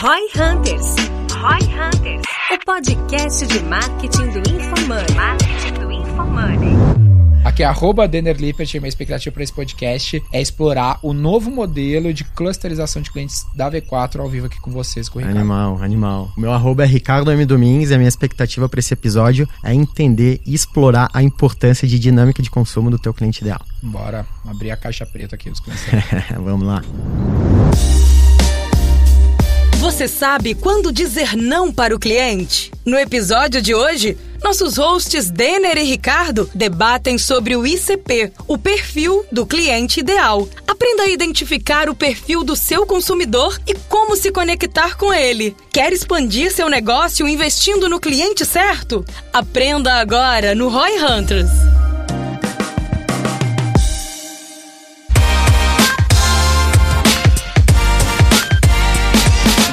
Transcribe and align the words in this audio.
Roy 0.00 0.28
Hunters. 0.36 0.94
Roy 1.32 1.58
Hunters. 1.74 2.22
O 2.52 2.64
podcast 2.64 3.44
de 3.48 3.58
marketing 3.64 4.28
do 4.30 4.38
InfoMoney. 4.38 5.16
Marketing 5.16 5.72
do 5.80 5.90
InfoMoney. 5.90 6.76
Aqui 7.44 7.64
é 7.64 7.66
arroba 7.66 8.06
Denner 8.06 8.36
Lippert 8.36 8.72
e 8.72 8.78
minha 8.78 8.88
expectativa 8.88 9.34
para 9.34 9.42
esse 9.42 9.52
podcast 9.52 10.22
é 10.32 10.40
explorar 10.40 11.00
o 11.02 11.12
novo 11.12 11.50
modelo 11.50 12.14
de 12.14 12.22
clusterização 12.22 13.02
de 13.02 13.10
clientes 13.10 13.44
da 13.56 13.68
V4 13.68 14.20
ao 14.20 14.28
vivo 14.28 14.46
aqui 14.46 14.60
com 14.60 14.70
vocês, 14.70 15.08
com 15.08 15.18
o 15.18 15.20
Ricardo. 15.20 15.36
Animal, 15.36 15.82
animal. 15.82 16.32
O 16.36 16.40
meu 16.40 16.52
arroba 16.52 16.84
é 16.84 16.86
Ricardo 16.86 17.32
M. 17.32 17.44
Domingues 17.44 17.90
e 17.90 17.94
a 17.94 17.98
minha 17.98 18.08
expectativa 18.08 18.68
para 18.68 18.78
esse 18.78 18.94
episódio 18.94 19.48
é 19.64 19.74
entender 19.74 20.40
e 20.46 20.54
explorar 20.54 21.08
a 21.12 21.24
importância 21.24 21.88
de 21.88 21.98
dinâmica 21.98 22.40
de 22.40 22.50
consumo 22.50 22.88
do 22.88 23.00
teu 23.00 23.12
cliente 23.12 23.40
ideal. 23.40 23.60
Bora 23.82 24.24
abrir 24.46 24.70
a 24.70 24.76
caixa 24.76 25.04
preta 25.04 25.34
aqui 25.34 25.50
dos 25.50 25.58
clientes. 25.58 25.84
Vamos 26.38 26.64
lá. 26.68 26.82
Você 29.78 30.08
sabe 30.08 30.56
quando 30.56 30.92
dizer 30.92 31.36
não 31.36 31.72
para 31.72 31.94
o 31.94 32.00
cliente? 32.00 32.72
No 32.84 32.98
episódio 32.98 33.62
de 33.62 33.76
hoje, 33.76 34.18
nossos 34.42 34.76
hosts 34.76 35.30
Denner 35.30 35.78
e 35.78 35.84
Ricardo 35.84 36.50
debatem 36.52 37.16
sobre 37.16 37.54
o 37.54 37.64
ICP, 37.64 38.32
o 38.48 38.58
perfil 38.58 39.24
do 39.30 39.46
cliente 39.46 40.00
ideal. 40.00 40.48
Aprenda 40.66 41.04
a 41.04 41.08
identificar 41.08 41.88
o 41.88 41.94
perfil 41.94 42.42
do 42.42 42.56
seu 42.56 42.86
consumidor 42.86 43.56
e 43.68 43.74
como 43.88 44.16
se 44.16 44.32
conectar 44.32 44.96
com 44.96 45.14
ele. 45.14 45.54
Quer 45.72 45.92
expandir 45.92 46.52
seu 46.52 46.68
negócio 46.68 47.28
investindo 47.28 47.88
no 47.88 48.00
cliente 48.00 48.44
certo? 48.44 49.04
Aprenda 49.32 49.94
agora 49.94 50.56
no 50.56 50.68
Roy 50.68 50.98
Hunters. 50.98 51.50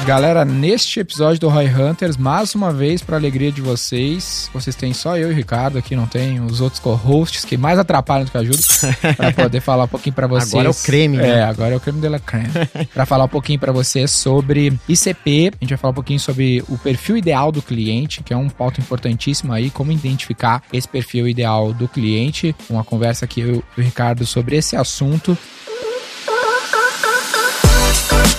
Galera, 0.06 0.44
neste 0.44 1.00
episódio 1.00 1.40
do 1.40 1.48
Roy 1.48 1.66
Hunters, 1.66 2.16
mais 2.16 2.54
uma 2.54 2.72
vez, 2.72 3.02
para 3.02 3.16
alegria 3.16 3.50
de 3.50 3.60
vocês, 3.60 4.48
vocês 4.54 4.76
têm 4.76 4.94
só 4.94 5.18
eu 5.18 5.30
e 5.30 5.32
o 5.32 5.34
Ricardo 5.34 5.78
aqui, 5.78 5.96
não 5.96 6.06
tem 6.06 6.38
os 6.38 6.60
outros 6.60 6.78
co-hosts 6.78 7.44
que 7.44 7.56
mais 7.56 7.76
atrapalham 7.76 8.24
do 8.24 8.30
que 8.30 8.38
ajudam, 8.38 8.62
para 9.16 9.32
poder 9.32 9.60
falar 9.60 9.82
um 9.82 9.88
pouquinho 9.88 10.14
para 10.14 10.28
vocês. 10.28 10.54
Agora 10.54 10.68
é 10.68 10.70
o 10.70 10.74
creme, 10.74 11.16
né? 11.16 11.40
É, 11.40 11.42
agora 11.42 11.74
é 11.74 11.76
o 11.76 11.80
creme 11.80 12.00
de 12.00 12.08
la 12.08 12.20
creme. 12.20 12.48
para 12.94 13.04
falar 13.04 13.24
um 13.24 13.28
pouquinho 13.28 13.58
para 13.58 13.72
vocês 13.72 14.12
sobre 14.12 14.78
ICP, 14.88 15.50
a 15.60 15.64
gente 15.64 15.70
vai 15.70 15.78
falar 15.78 15.90
um 15.90 15.96
pouquinho 15.96 16.20
sobre 16.20 16.62
o 16.68 16.78
perfil 16.78 17.16
ideal 17.16 17.50
do 17.50 17.60
cliente, 17.60 18.22
que 18.22 18.32
é 18.32 18.36
um 18.36 18.48
ponto 18.48 18.80
importantíssimo 18.80 19.52
aí, 19.52 19.70
como 19.70 19.90
identificar 19.90 20.62
esse 20.72 20.86
perfil 20.86 21.26
ideal 21.26 21.72
do 21.72 21.88
cliente. 21.88 22.54
Uma 22.70 22.84
conversa 22.84 23.24
aqui 23.24 23.40
eu 23.40 23.64
e 23.76 23.80
o 23.80 23.82
Ricardo 23.82 24.24
sobre 24.24 24.54
esse 24.54 24.76
assunto. 24.76 25.36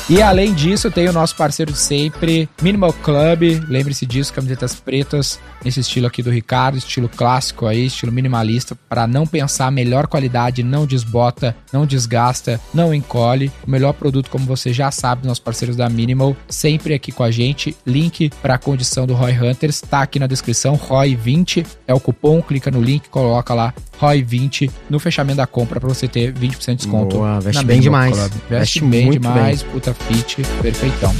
E 0.09 0.21
além 0.21 0.53
disso, 0.53 0.89
tem 0.89 1.09
o 1.09 1.11
nosso 1.11 1.35
parceiro 1.35 1.75
sempre, 1.75 2.47
Minimal 2.61 2.93
Club. 2.93 3.61
Lembre-se 3.67 4.05
disso, 4.05 4.33
camisetas 4.33 4.73
pretas, 4.73 5.37
nesse 5.61 5.81
estilo 5.81 6.07
aqui 6.07 6.23
do 6.23 6.31
Ricardo, 6.31 6.77
estilo 6.77 7.09
clássico 7.09 7.65
aí, 7.65 7.87
estilo 7.87 8.09
minimalista, 8.09 8.73
para 8.87 9.05
não 9.05 9.27
pensar 9.27 9.69
melhor 9.69 10.07
qualidade, 10.07 10.63
não 10.63 10.85
desbota, 10.85 11.53
não 11.73 11.85
desgasta, 11.85 12.57
não 12.73 12.93
encolhe. 12.93 13.51
O 13.67 13.69
melhor 13.69 13.91
produto, 13.91 14.29
como 14.29 14.45
você 14.45 14.71
já 14.71 14.89
sabe, 14.91 15.27
nossos 15.27 15.43
parceiros 15.43 15.75
da 15.75 15.89
Minimal, 15.89 16.37
sempre 16.47 16.93
aqui 16.93 17.11
com 17.11 17.23
a 17.23 17.29
gente. 17.29 17.75
Link 17.85 18.29
para 18.41 18.53
a 18.53 18.57
condição 18.57 19.05
do 19.05 19.13
Roy 19.13 19.33
Hunters 19.33 19.83
está 19.83 20.03
aqui 20.03 20.19
na 20.19 20.27
descrição. 20.27 20.77
Roy20 20.77 21.65
é 21.85 21.93
o 21.93 21.99
cupom, 21.99 22.41
clica 22.41 22.71
no 22.71 22.81
link, 22.81 23.09
coloca 23.09 23.53
lá 23.53 23.73
ROI20 23.99 24.69
no 24.89 24.99
fechamento 24.99 25.37
da 25.37 25.47
compra 25.47 25.79
para 25.79 25.89
você 25.89 26.07
ter 26.07 26.33
20% 26.33 26.65
de 26.65 26.75
desconto. 26.75 27.17
Boa, 27.17 27.39
veste 27.39 27.65
bem 27.65 27.79
demais. 27.79 28.15
Club. 28.15 28.31
Veste, 28.31 28.49
veste 28.49 28.81
bem 28.85 29.11
demais, 29.11 29.63
bem. 29.63 29.71
puta 29.71 29.93
fit, 29.93 30.43
perfeitão. 30.61 31.13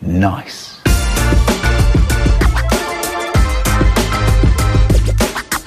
Nice. 0.00 0.78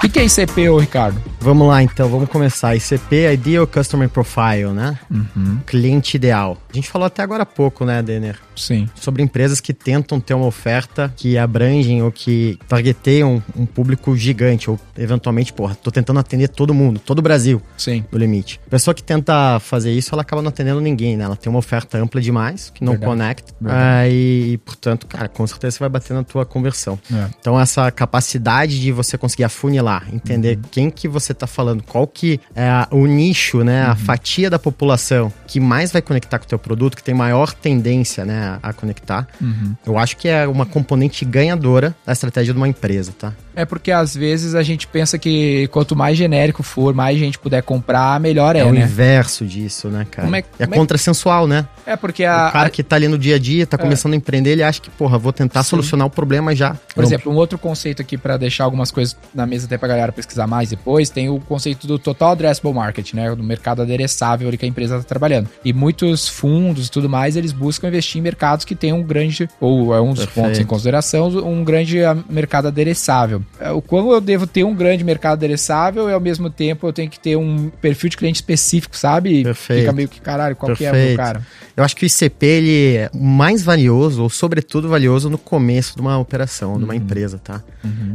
O 0.04 0.08
que 0.08 0.18
é 0.18 0.24
ICP, 0.24 0.68
ô 0.68 0.78
Ricardo? 0.78 1.31
Vamos 1.42 1.66
lá 1.66 1.82
então, 1.82 2.08
vamos 2.08 2.28
começar. 2.28 2.76
ICP, 2.76 3.32
Ideal 3.32 3.66
Customer 3.66 4.08
Profile, 4.08 4.68
né? 4.72 4.96
Uhum. 5.10 5.58
Cliente 5.66 6.16
ideal. 6.16 6.56
A 6.70 6.72
gente 6.74 6.88
falou 6.88 7.04
até 7.06 7.20
agora 7.20 7.42
há 7.42 7.46
pouco, 7.46 7.84
né, 7.84 8.00
Denner? 8.00 8.38
Sim. 8.54 8.88
Sobre 8.94 9.22
empresas 9.22 9.60
que 9.60 9.72
tentam 9.74 10.20
ter 10.20 10.34
uma 10.34 10.46
oferta 10.46 11.12
que 11.16 11.36
abrangem 11.36 12.00
ou 12.02 12.12
que 12.12 12.58
targeteiam 12.68 13.42
um 13.56 13.66
público 13.66 14.16
gigante, 14.16 14.70
ou 14.70 14.78
eventualmente, 14.96 15.52
porra, 15.52 15.74
tô 15.74 15.90
tentando 15.90 16.20
atender 16.20 16.48
todo 16.48 16.72
mundo, 16.72 17.00
todo 17.04 17.18
o 17.18 17.22
Brasil. 17.22 17.60
Sim. 17.76 18.04
No 18.12 18.18
limite. 18.18 18.60
A 18.66 18.70
pessoa 18.70 18.94
que 18.94 19.02
tenta 19.02 19.58
fazer 19.58 19.90
isso, 19.90 20.14
ela 20.14 20.22
acaba 20.22 20.42
não 20.42 20.50
atendendo 20.50 20.80
ninguém, 20.80 21.16
né? 21.16 21.24
Ela 21.24 21.34
tem 21.36 21.50
uma 21.50 21.58
oferta 21.58 21.98
ampla 21.98 22.20
demais, 22.20 22.70
que 22.70 22.84
não 22.84 22.92
Verdade. 22.92 23.10
conecta. 23.10 23.54
Verdade. 23.60 23.82
Aí, 23.84 24.58
portanto, 24.58 25.06
cara, 25.08 25.28
com 25.28 25.44
certeza 25.46 25.76
você 25.76 25.80
vai 25.80 25.88
bater 25.88 26.14
na 26.14 26.22
tua 26.22 26.46
conversão. 26.46 26.98
É. 27.12 27.26
Então, 27.40 27.58
essa 27.60 27.90
capacidade 27.90 28.80
de 28.80 28.92
você 28.92 29.18
conseguir 29.18 29.44
afunilar, 29.44 30.06
entender 30.12 30.56
Uhum. 30.56 30.62
quem 30.70 30.90
que 30.90 31.08
você 31.08 31.31
tá 31.34 31.46
falando, 31.46 31.82
qual 31.82 32.06
que 32.06 32.40
é 32.54 32.68
o 32.90 33.06
nicho, 33.06 33.62
né, 33.64 33.84
Uhum. 33.86 33.90
a 33.92 33.96
fatia 33.96 34.48
da 34.50 34.58
população 34.58 35.32
que 35.46 35.58
mais 35.60 35.92
vai 35.92 36.00
conectar 36.02 36.38
com 36.38 36.44
o 36.44 36.48
teu 36.48 36.58
produto, 36.58 36.96
que 36.96 37.02
tem 37.02 37.14
maior 37.14 37.52
tendência, 37.52 38.24
né, 38.24 38.58
a 38.62 38.72
conectar. 38.72 39.26
Uhum. 39.40 39.74
Eu 39.86 39.98
acho 39.98 40.16
que 40.16 40.28
é 40.28 40.46
uma 40.46 40.64
componente 40.66 41.24
ganhadora 41.24 41.94
da 42.06 42.12
estratégia 42.12 42.52
de 42.52 42.58
uma 42.58 42.68
empresa, 42.68 43.12
tá? 43.18 43.32
É 43.54 43.66
porque 43.66 43.92
às 43.92 44.14
vezes 44.16 44.54
a 44.54 44.62
gente 44.62 44.86
pensa 44.86 45.18
que 45.18 45.68
quanto 45.68 45.94
mais 45.94 46.16
genérico 46.16 46.62
for, 46.62 46.94
mais 46.94 47.18
gente 47.18 47.38
puder 47.38 47.62
comprar, 47.62 48.18
melhor 48.18 48.56
é, 48.56 48.60
É, 48.60 48.64
o 48.64 48.72
né? 48.72 48.80
inverso 48.80 49.44
disso, 49.44 49.88
né, 49.88 50.06
cara? 50.10 50.24
Como 50.26 50.36
é- 50.36 50.38
é 50.58 50.64
como 50.64 50.74
é- 50.74 50.78
contrassensual, 50.78 51.46
né? 51.46 51.66
É 51.84 51.94
porque 51.94 52.24
a, 52.24 52.48
o 52.48 52.52
cara 52.52 52.70
que 52.70 52.82
tá 52.82 52.96
ali 52.96 53.08
no 53.08 53.18
dia 53.18 53.36
a 53.36 53.38
dia, 53.38 53.66
tá 53.66 53.76
começando 53.76 54.14
a 54.14 54.16
empreender, 54.16 54.50
ele 54.52 54.62
acha 54.62 54.80
que, 54.80 54.88
porra, 54.88 55.18
vou 55.18 55.32
tentar 55.34 55.62
Sim. 55.64 55.70
solucionar 55.70 56.06
o 56.06 56.10
problema 56.10 56.54
já. 56.56 56.76
Por 56.94 57.04
exemplo, 57.04 57.30
um 57.30 57.34
outro 57.36 57.58
conceito 57.58 58.00
aqui 58.00 58.16
para 58.16 58.38
deixar 58.38 58.64
algumas 58.64 58.90
coisas 58.90 59.14
na 59.34 59.44
mesa 59.46 59.66
até 59.66 59.76
pra 59.76 59.86
galera 59.88 60.12
pesquisar 60.12 60.46
mais 60.46 60.70
depois, 60.70 61.10
tem 61.10 61.21
o 61.28 61.40
conceito 61.40 61.86
do 61.86 61.98
total 61.98 62.32
addressable 62.32 62.72
market, 62.72 63.12
né, 63.14 63.34
do 63.34 63.42
mercado 63.42 63.82
adereçável 63.82 64.48
ali 64.48 64.56
que 64.56 64.64
a 64.64 64.68
empresa 64.68 64.96
está 64.96 65.08
trabalhando. 65.08 65.48
E 65.64 65.72
muitos 65.72 66.28
fundos 66.28 66.86
e 66.86 66.90
tudo 66.90 67.08
mais, 67.08 67.36
eles 67.36 67.52
buscam 67.52 67.88
investir 67.88 68.18
em 68.18 68.22
mercados 68.22 68.64
que 68.64 68.74
tem 68.74 68.92
um 68.92 69.02
grande 69.02 69.48
ou 69.60 69.94
é 69.94 70.00
um 70.00 70.12
dos 70.12 70.24
Perfeito. 70.24 70.46
pontos 70.46 70.60
em 70.60 70.64
consideração, 70.64 71.28
um 71.28 71.64
grande 71.64 72.02
ah, 72.04 72.16
mercado 72.28 72.68
adereçável. 72.68 73.42
É, 73.60 73.70
O 73.70 73.82
quão 73.82 74.10
eu 74.12 74.20
devo 74.20 74.46
ter 74.46 74.64
um 74.64 74.74
grande 74.74 75.04
mercado 75.04 75.34
adereçável 75.34 76.08
e 76.08 76.12
ao 76.12 76.20
mesmo 76.20 76.50
tempo 76.50 76.86
eu 76.86 76.92
tenho 76.92 77.10
que 77.10 77.18
ter 77.18 77.36
um 77.36 77.70
perfil 77.80 78.10
de 78.10 78.16
cliente 78.16 78.36
específico, 78.36 78.96
sabe? 78.96 79.42
Perfeito. 79.42 79.80
Fica 79.80 79.92
meio 79.92 80.08
que 80.08 80.20
caralho, 80.20 80.56
qual 80.56 80.74
que 80.74 80.84
é 80.84 80.90
o 80.90 80.92
Perfeito. 80.92 81.16
cara? 81.16 81.42
Eu 81.76 81.82
acho 81.82 81.96
que 81.96 82.04
o 82.04 82.06
ICP 82.06 82.46
ele 82.46 82.96
é 82.96 83.10
mais 83.14 83.62
valioso, 83.62 84.22
ou 84.22 84.28
sobretudo 84.28 84.88
valioso, 84.88 85.30
no 85.30 85.38
começo 85.38 85.94
de 85.94 86.02
uma 86.02 86.18
operação, 86.18 86.76
de 86.78 86.84
uma 86.84 86.94
empresa, 86.94 87.38
tá? 87.38 87.62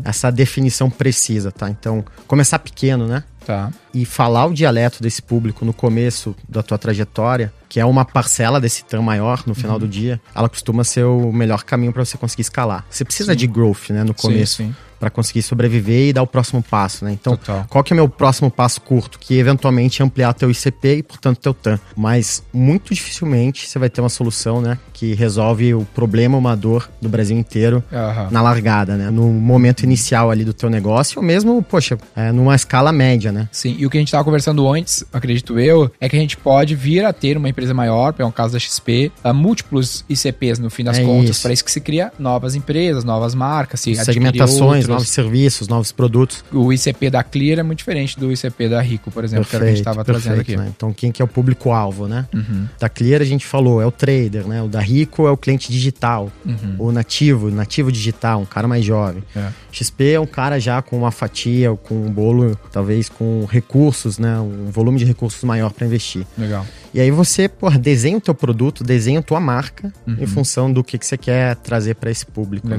Essa 0.04 0.32
definição 0.32 0.90
precisa, 0.90 1.52
tá? 1.52 1.70
Então, 1.70 2.06
começar 2.28 2.60
pequeno, 2.60 2.97
né? 3.06 3.24
Tá. 3.46 3.72
E 3.94 4.06
falar 4.06 4.46
o 4.46 4.54
dialeto 4.54 5.02
desse 5.02 5.22
público 5.22 5.64
no 5.64 5.74
começo 5.74 6.36
da 6.48 6.64
tua 6.64 6.78
trajetória, 6.78 7.54
que 7.70 7.80
é 7.80 7.86
uma 7.86 8.04
parcela 8.04 8.60
desse 8.60 8.84
TAM 8.84 9.02
maior 9.02 9.44
no 9.46 9.54
final 9.54 9.78
do 9.78 9.88
dia, 9.88 10.20
ela 10.34 10.50
costuma 10.50 10.84
ser 10.84 11.04
o 11.04 11.32
melhor 11.32 11.64
caminho 11.64 11.94
para 11.94 12.04
você 12.04 12.18
conseguir 12.18 12.42
escalar. 12.42 12.86
Você 12.90 13.06
precisa 13.06 13.36
de 13.36 13.46
growth, 13.48 13.90
né, 13.90 14.04
no 14.04 14.14
começo. 14.14 14.64
sim. 14.64 14.76
Para 15.00 15.10
conseguir 15.10 15.42
sobreviver 15.42 16.10
e 16.10 16.14
dar 16.14 16.24
o 16.24 16.28
próximo 16.28 16.62
passo, 16.64 17.06
né? 17.06 17.12
Então, 17.12 17.36
Total. 17.36 17.66
qual 17.70 17.84
que 17.84 17.94
é 17.94 17.96
o 17.96 17.98
meu 17.98 18.10
próximo 18.10 18.50
passo 18.50 18.82
curto? 18.82 19.20
Que 19.20 19.38
eventualmente 19.38 20.02
é 20.02 20.06
ampliar 20.06 20.34
teu 20.34 20.50
ICP 20.50 20.98
e, 20.98 21.04
portanto, 21.04 21.40
teu 21.40 21.54
TAM. 21.54 21.80
Mas 21.96 22.44
muito 22.54 22.94
dificilmente 22.94 23.68
você 23.68 23.78
vai 23.78 23.90
ter 23.90 24.02
uma 24.02 24.10
solução, 24.10 24.62
né? 24.62 24.78
Que 24.94 25.14
resolve 25.14 25.74
o 25.74 25.86
problema, 25.94 26.38
uma 26.38 26.56
dor 26.56 26.90
do 27.02 27.10
Brasil 27.10 27.38
inteiro 27.38 27.84
Aham. 27.92 28.30
na 28.32 28.42
largada, 28.42 28.96
né? 28.96 29.10
No 29.10 29.28
momento 29.28 29.84
inicial 29.84 30.32
ali 30.32 30.44
do 30.44 30.54
teu 30.54 30.70
negócio, 30.70 31.20
ou 31.20 31.26
mesmo, 31.26 31.62
poxa, 31.62 31.98
é, 32.16 32.32
numa 32.32 32.56
escala 32.56 32.92
média, 32.92 33.32
né? 33.32 33.48
Sim, 33.52 33.76
e 33.78 33.86
o 33.86 33.90
que 33.90 33.98
a 33.98 34.02
gente 34.02 34.10
estava 34.10 34.24
conversando 34.24 34.68
antes, 34.72 35.04
acredito 35.14 35.60
eu, 35.60 35.92
é 36.00 36.10
que 36.10 36.16
a 36.16 36.20
gente 36.20 36.38
pode 36.38 36.76
vir 36.76 37.06
a 37.06 37.14
ter 37.14 37.38
uma 37.38 37.50
empresa 37.50 37.74
maior, 37.74 38.14
é 38.18 38.26
um 38.26 38.32
caso 38.32 38.54
da 38.54 38.60
XP, 38.60 39.12
a 39.24 39.34
múltiplos 39.34 40.04
ICPs 40.10 40.60
no 40.60 40.70
fim 40.70 40.84
das 40.84 40.98
É 40.98 41.04
contas, 41.04 41.42
para 41.42 41.54
isso 41.54 41.64
que 41.64 41.72
se 41.72 41.82
cria 41.82 42.12
novas 42.18 42.56
empresas, 42.56 43.04
novas 43.04 43.36
marcas, 43.36 43.82
se 43.82 43.96
Segmentações, 43.96 44.87
novos 44.88 45.10
serviços, 45.10 45.68
novos 45.68 45.92
produtos. 45.92 46.44
O 46.52 46.72
ICP 46.74 47.10
da 47.10 47.24
Clear 47.24 47.60
é 47.60 47.64
muito 47.64 47.80
diferente 47.80 48.20
do 48.20 48.32
ICP 48.32 48.70
da 48.70 48.82
Rico, 48.82 49.12
por 49.12 49.24
exemplo, 49.24 49.46
que 49.46 49.56
era 49.56 49.64
o 49.64 49.68
que 49.68 49.72
a 49.72 49.76
gente 49.76 49.82
estava 49.82 50.04
trazendo 50.04 50.42
aqui. 50.42 50.56
né? 50.58 50.72
Então, 50.76 50.92
quem 50.94 51.12
que 51.12 51.22
é 51.22 51.26
o 51.26 51.28
público-alvo, 51.28 52.08
né? 52.08 52.26
Uhum. 52.34 52.68
Da 52.80 52.90
Clear 52.90 53.22
a 53.22 53.26
gente 53.26 53.46
falou, 53.46 53.82
é 53.82 53.86
o 53.86 53.92
trader, 53.92 54.48
né? 54.48 54.62
O 54.62 54.68
da 54.68 54.80
Rico 54.80 55.28
é 55.28 55.32
o 55.32 55.38
cliente 55.38 55.72
digital, 55.72 56.32
Uhum. 56.46 56.76
o 56.80 56.92
nativo, 56.92 57.50
nativo 57.52 57.92
digital, 57.92 58.42
um 58.42 58.46
cara 58.46 58.68
mais 58.68 58.84
jovem. 58.86 59.24
É. 59.36 59.50
XP 59.72 60.12
é 60.14 60.20
um 60.20 60.26
cara 60.28 60.60
já 60.60 60.82
com 60.82 60.98
uma 60.98 61.12
fatia, 61.12 61.76
com 61.76 61.96
um 61.96 62.12
bolo, 62.12 62.58
talvez 62.72 63.10
com 63.10 63.46
recursos, 63.50 64.18
né? 64.18 64.40
Um 64.40 64.70
volume 64.72 64.98
de 65.00 65.06
recursos 65.06 65.44
maior 65.44 65.72
para 65.72 65.86
investir. 65.86 66.26
Legal. 66.38 66.66
E 66.94 67.00
aí 67.00 67.12
você, 67.12 67.48
porra, 67.48 67.78
desenha 67.78 68.18
o 68.18 68.22
teu 68.22 68.34
produto, 68.34 68.84
desenha 68.84 69.20
a 69.20 69.22
tua 69.22 69.40
marca 69.40 69.92
Uhum. 70.08 70.18
em 70.20 70.26
função 70.26 70.72
do 70.72 70.84
que, 70.84 70.98
que 70.98 71.06
você 71.06 71.18
quer 71.18 71.56
trazer 71.58 71.96
para 71.96 72.10
esse 72.10 72.26
público, 72.26 72.68
né? 72.68 72.78